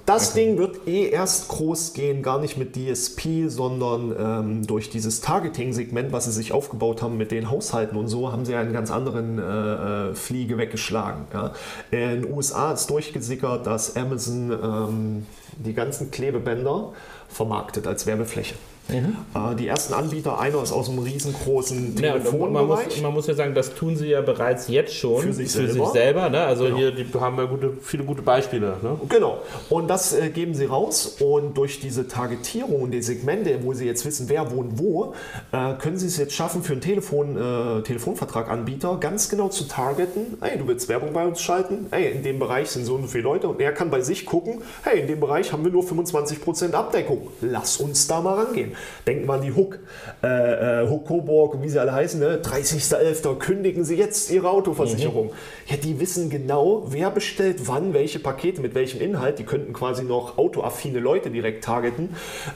das 0.06 0.32
Ding 0.32 0.58
wird 0.58 0.88
eh 0.88 1.08
erst 1.08 1.46
groß 1.48 1.92
gehen, 1.92 2.22
gar 2.24 2.40
nicht 2.40 2.58
mit 2.58 2.74
DSP, 2.74 3.46
sondern 3.46 4.14
ähm, 4.18 4.66
durch 4.66 4.90
dieses 4.90 5.20
Targeting-Segment, 5.68 6.12
was 6.12 6.24
sie 6.24 6.32
sich 6.32 6.52
aufgebaut 6.52 7.02
haben 7.02 7.16
mit 7.16 7.30
den 7.30 7.50
Haushalten 7.50 7.96
und 7.96 8.08
so, 8.08 8.32
haben 8.32 8.44
sie 8.44 8.54
einen 8.54 8.72
ganz 8.72 8.90
anderen 8.90 9.08
anderen 9.08 9.38
äh, 9.38 10.10
äh, 10.10 10.14
Fliege 10.14 10.58
weggeschlagen. 10.58 11.26
Ja. 11.32 11.52
In 11.90 12.22
den 12.22 12.32
USA 12.32 12.72
ist 12.72 12.88
durchgesickert, 12.90 13.66
dass 13.66 13.96
Amazon 13.96 14.50
ähm, 14.50 15.26
die 15.56 15.74
ganzen 15.74 16.10
Klebebänder 16.10 16.92
vermarktet 17.28 17.86
als 17.86 18.06
Werbefläche. 18.06 18.54
Mhm. 18.88 19.16
Äh, 19.34 19.54
die 19.56 19.68
ersten 19.68 19.92
Anbieter, 19.94 20.38
einer 20.38 20.62
ist 20.62 20.72
aus 20.72 20.88
einem 20.88 21.00
riesengroßen 21.00 21.96
Telefonbereich. 21.96 22.52
Man 22.52 22.66
muss, 22.66 23.02
man 23.02 23.14
muss, 23.14 23.26
ja 23.26 23.34
sagen, 23.34 23.54
das 23.54 23.74
tun 23.74 23.96
sie 23.96 24.08
ja 24.08 24.22
bereits 24.22 24.68
jetzt 24.68 24.94
schon 24.94 25.22
für 25.22 25.32
sich 25.32 25.50
für 25.50 25.68
selber. 25.68 25.72
Sich 25.72 25.92
selber 25.92 26.30
ne? 26.30 26.40
Also 26.40 26.64
genau. 26.64 26.76
hier 26.76 26.90
die 26.92 27.06
haben 27.14 27.36
wir 27.36 27.46
gute, 27.46 27.72
viele 27.82 28.04
gute 28.04 28.22
Beispiele. 28.22 28.76
Ne? 28.82 28.98
Genau. 29.08 29.42
Und 29.68 29.88
das 29.88 30.14
äh, 30.14 30.30
geben 30.30 30.54
sie 30.54 30.64
raus 30.64 31.16
und 31.20 31.56
durch 31.56 31.80
diese 31.80 32.08
Targetierung 32.08 32.82
und 32.82 32.90
die 32.92 33.02
Segmente, 33.02 33.58
wo 33.62 33.74
sie 33.74 33.84
jetzt 33.84 34.06
wissen, 34.06 34.28
wer 34.28 34.50
wohnt 34.50 34.78
wo, 34.78 35.14
äh, 35.52 35.74
können 35.74 35.98
sie 35.98 36.06
es 36.06 36.16
jetzt 36.16 36.34
schaffen, 36.34 36.62
für 36.62 36.72
einen 36.72 36.80
Telefon, 36.80 37.36
äh, 37.36 37.82
Telefonvertraganbieter 37.82 38.96
ganz 39.00 39.28
genau 39.28 39.48
zu 39.48 39.64
targeten. 39.64 40.38
Hey, 40.40 40.58
du 40.58 40.66
willst 40.66 40.88
Werbung 40.88 41.12
bei 41.12 41.26
uns 41.26 41.42
schalten? 41.42 41.86
Hey, 41.90 42.12
in 42.12 42.22
dem 42.22 42.38
Bereich 42.38 42.70
sind 42.70 42.86
so 42.86 42.94
und 42.94 43.02
so 43.02 43.08
viele 43.08 43.24
Leute 43.24 43.48
und 43.48 43.60
er 43.60 43.72
kann 43.72 43.90
bei 43.90 44.00
sich 44.00 44.24
gucken, 44.24 44.62
hey, 44.82 45.00
in 45.00 45.06
dem 45.06 45.20
Bereich 45.20 45.52
haben 45.52 45.64
wir 45.64 45.72
nur 45.72 45.82
25% 45.82 46.72
Abdeckung. 46.72 47.28
Lass 47.42 47.76
uns 47.78 48.06
da 48.06 48.20
mal 48.20 48.34
rangehen. 48.34 48.72
Denken 49.06 49.26
wir 49.26 49.34
an 49.34 49.42
die 49.42 49.52
Hook, 49.52 49.78
äh, 50.22 50.82
äh, 50.82 50.88
Hook 50.88 51.06
Coburg 51.06 51.54
und 51.54 51.62
wie 51.62 51.68
sie 51.68 51.80
alle 51.80 51.92
heißen, 51.92 52.20
ne? 52.20 52.40
30.11. 52.42 53.38
kündigen 53.38 53.84
sie 53.84 53.96
jetzt 53.96 54.30
ihre 54.30 54.50
Autoversicherung. 54.50 55.26
Mhm. 55.26 55.32
Ja, 55.66 55.76
die 55.76 56.00
wissen 56.00 56.30
genau, 56.30 56.84
wer 56.88 57.10
bestellt 57.10 57.66
wann 57.66 57.94
welche 57.94 58.18
Pakete 58.18 58.60
mit 58.60 58.74
welchem 58.74 59.00
Inhalt. 59.00 59.38
Die 59.38 59.44
könnten 59.44 59.72
quasi 59.72 60.04
noch 60.04 60.38
autoaffine 60.38 61.00
Leute 61.00 61.30
direkt 61.30 61.64
targeten. 61.64 62.10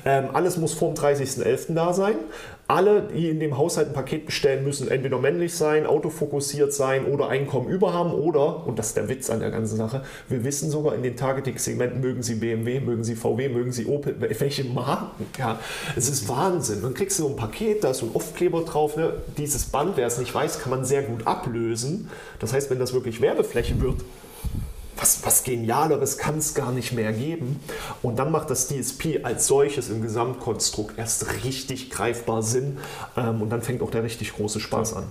Ähm, 0.05 0.29
alles 0.33 0.57
muss 0.57 0.75
vor 0.75 0.93
dem 0.93 1.03
30.11. 1.03 1.75
da 1.75 1.93
sein 1.93 2.17
alle, 2.73 3.03
die 3.03 3.29
in 3.29 3.39
dem 3.39 3.59
Haushalt 3.59 3.89
ein 3.89 3.93
Paket 3.93 4.27
bestellen, 4.27 4.65
müssen 4.65 4.89
entweder 4.89 5.19
männlich 5.19 5.55
sein, 5.55 5.87
autofokussiert 5.87 6.73
sein 6.73 7.05
oder 7.05 7.29
Einkommen 7.29 7.69
über 7.69 7.93
haben 7.93 8.13
oder, 8.13 8.67
und 8.67 8.79
das 8.79 8.89
ist 8.89 8.97
der 8.97 9.09
Witz 9.09 9.29
an 9.29 9.41
der 9.41 9.51
ganzen 9.51 9.77
Sache, 9.77 10.03
wir 10.29 10.43
wissen 10.43 10.71
sogar 10.71 10.95
in 10.95 11.03
den 11.03 11.17
Targeting-Segmenten, 11.17 12.01
mögen 12.01 12.23
sie 12.23 12.37
BMW, 12.37 12.81
mögen 12.81 13.05
sie 13.05 13.15
VW, 13.15 13.51
mögen 13.51 13.73
sie 13.73 13.87
Opel, 13.87 14.17
welche 14.19 14.65
Marken. 14.65 15.27
Ja, 15.39 15.59
es 15.97 16.09
ist 16.09 16.29
Wahnsinn. 16.29 16.83
Dann 16.83 16.95
kriegst 16.95 17.19
du 17.19 17.25
so 17.25 17.29
ein 17.29 17.37
Paket, 17.37 17.85
da 17.85 17.91
ist 17.91 17.99
so 17.99 18.07
ein 18.07 18.15
Aufkleber 18.15 18.63
drauf. 18.63 18.97
Ne? 18.97 19.13
Dieses 19.37 19.67
Band, 19.67 19.97
wer 19.97 20.07
es 20.07 20.19
nicht 20.19 20.35
weiß, 20.35 20.61
kann 20.61 20.71
man 20.71 20.85
sehr 20.85 21.03
gut 21.03 21.27
ablösen. 21.27 22.09
Das 22.39 22.55
heißt, 22.55 22.71
wenn 22.71 22.79
das 22.79 22.95
wirklich 22.95 23.21
Werbefläche 23.21 23.81
wird, 23.81 23.97
was, 25.03 25.27
was 25.27 25.45
Genialeres 25.45 26.17
kann 26.17 26.39
es 26.39 26.55
gar 26.55 26.73
nicht 26.73 26.93
mehr 26.93 27.13
geben. 27.13 27.61
Und 28.03 28.19
dann 28.19 28.31
macht 28.31 28.49
das 28.51 28.69
DSP 28.69 29.25
als 29.25 29.47
solches 29.47 29.91
im 29.91 30.01
Gesamtkonstrukt 30.01 30.97
erst 30.97 31.45
richtig 31.45 31.91
greifbar 31.91 32.43
Sinn. 32.43 32.79
Ähm, 33.17 33.43
und 33.43 33.51
dann 33.51 33.63
fängt 33.63 33.83
auch 33.83 33.91
der 33.91 34.05
richtig 34.05 34.33
große 34.33 34.61
Spaß 34.61 34.95
an. 34.95 35.05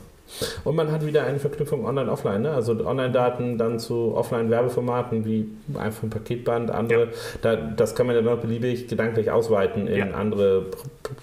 Und 0.64 0.78
man 0.78 0.94
hat 0.94 1.06
wieder 1.06 1.26
eine 1.26 1.40
Verknüpfung 1.40 1.86
online-offline, 1.86 2.42
ne? 2.42 2.52
also 2.52 2.72
Online-Daten 2.72 3.58
dann 3.58 3.80
zu 3.80 4.16
Offline-Werbeformaten 4.16 5.26
wie 5.26 5.50
einfach 5.78 6.04
ein 6.04 6.10
Paketband, 6.10 6.72
andere, 6.72 7.02
ja. 7.02 7.08
da, 7.42 7.56
das 7.58 7.96
kann 7.96 8.08
man 8.08 8.16
ja 8.16 8.22
noch 8.22 8.38
beliebig 8.38 8.88
gedanklich 8.88 9.30
ausweiten 9.30 9.88
in 9.88 9.98
ja. 9.98 10.12
andere, 10.12 10.68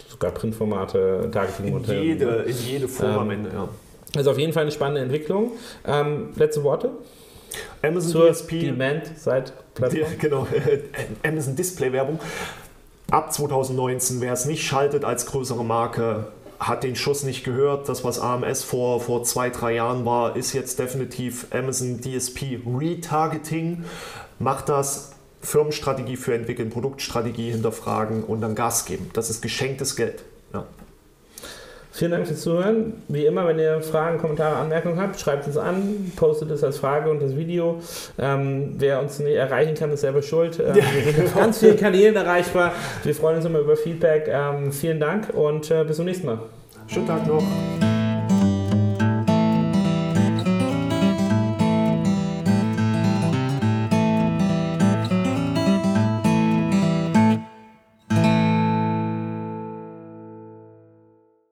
sogar 0.08 0.30
Printformate, 0.32 1.30
Targeting-Modelle. 1.32 1.98
In 1.98 2.06
jede, 2.06 2.26
in 2.42 2.56
jede 2.56 2.88
Form 2.88 3.12
ähm, 3.12 3.18
am 3.18 3.30
Ende, 3.30 3.50
ja. 3.50 3.68
Also 4.14 4.30
auf 4.30 4.38
jeden 4.38 4.52
Fall 4.52 4.62
eine 4.62 4.72
spannende 4.72 5.00
Entwicklung. 5.00 5.52
Ähm, 5.86 6.30
letzte 6.36 6.62
Worte? 6.62 6.90
Amazon 7.82 8.10
Zur 8.10 8.30
DSP. 8.32 8.60
Demand-Side-Plattform. 8.60 10.06
Genau, 10.18 10.46
Amazon 11.24 11.56
Display-Werbung. 11.56 12.18
Ab 13.10 13.32
2019, 13.32 14.20
wer 14.20 14.32
es 14.32 14.44
nicht 14.44 14.64
schaltet 14.64 15.04
als 15.04 15.26
größere 15.26 15.64
Marke, 15.64 16.28
hat 16.60 16.82
den 16.82 16.96
Schuss 16.96 17.22
nicht 17.22 17.44
gehört. 17.44 17.88
Das, 17.88 18.04
was 18.04 18.18
AMS 18.18 18.64
vor, 18.64 19.00
vor 19.00 19.22
zwei, 19.22 19.50
drei 19.50 19.74
Jahren 19.74 20.04
war, 20.04 20.36
ist 20.36 20.52
jetzt 20.52 20.78
definitiv 20.78 21.46
Amazon 21.50 22.00
DSP 22.00 22.60
Retargeting. 22.66 23.84
Macht 24.38 24.68
das 24.68 25.12
Firmenstrategie 25.40 26.16
für 26.16 26.34
entwickeln, 26.34 26.70
Produktstrategie 26.70 27.50
hinterfragen 27.50 28.24
und 28.24 28.40
dann 28.40 28.54
Gas 28.54 28.84
geben. 28.84 29.10
Das 29.12 29.30
ist 29.30 29.40
geschenktes 29.40 29.96
Geld. 29.96 30.24
Ja. 30.52 30.66
Vielen 31.98 32.12
Dank 32.12 32.28
fürs 32.28 32.42
Zuhören. 32.42 32.92
Wie 33.08 33.26
immer, 33.26 33.44
wenn 33.48 33.58
ihr 33.58 33.82
Fragen, 33.82 34.18
Kommentare, 34.18 34.54
Anmerkungen 34.54 35.00
habt, 35.00 35.18
schreibt 35.18 35.48
uns 35.48 35.56
an, 35.56 36.12
postet 36.14 36.48
es 36.52 36.62
als 36.62 36.78
Frage 36.78 37.10
unter 37.10 37.26
das 37.26 37.36
Video. 37.36 37.80
Ähm, 38.20 38.76
wer 38.78 39.00
uns 39.00 39.18
nicht 39.18 39.34
erreichen 39.34 39.74
kann, 39.74 39.90
ist 39.90 40.02
selber 40.02 40.22
schuld. 40.22 40.60
Ähm, 40.60 40.76
wir 40.76 41.12
sind 41.12 41.26
auf 41.26 41.34
ganz 41.34 41.58
vielen 41.58 41.76
Kanälen 41.76 42.14
erreichbar. 42.14 42.72
Wir 43.02 43.16
freuen 43.16 43.38
uns 43.38 43.46
immer 43.46 43.58
über 43.58 43.76
Feedback. 43.76 44.30
Ähm, 44.32 44.70
vielen 44.70 45.00
Dank 45.00 45.30
und 45.34 45.72
äh, 45.72 45.82
bis 45.82 45.96
zum 45.96 46.04
nächsten 46.04 46.26
Mal. 46.26 46.38
Schönen 46.86 47.08
Tag 47.08 47.26
noch. 47.26 47.42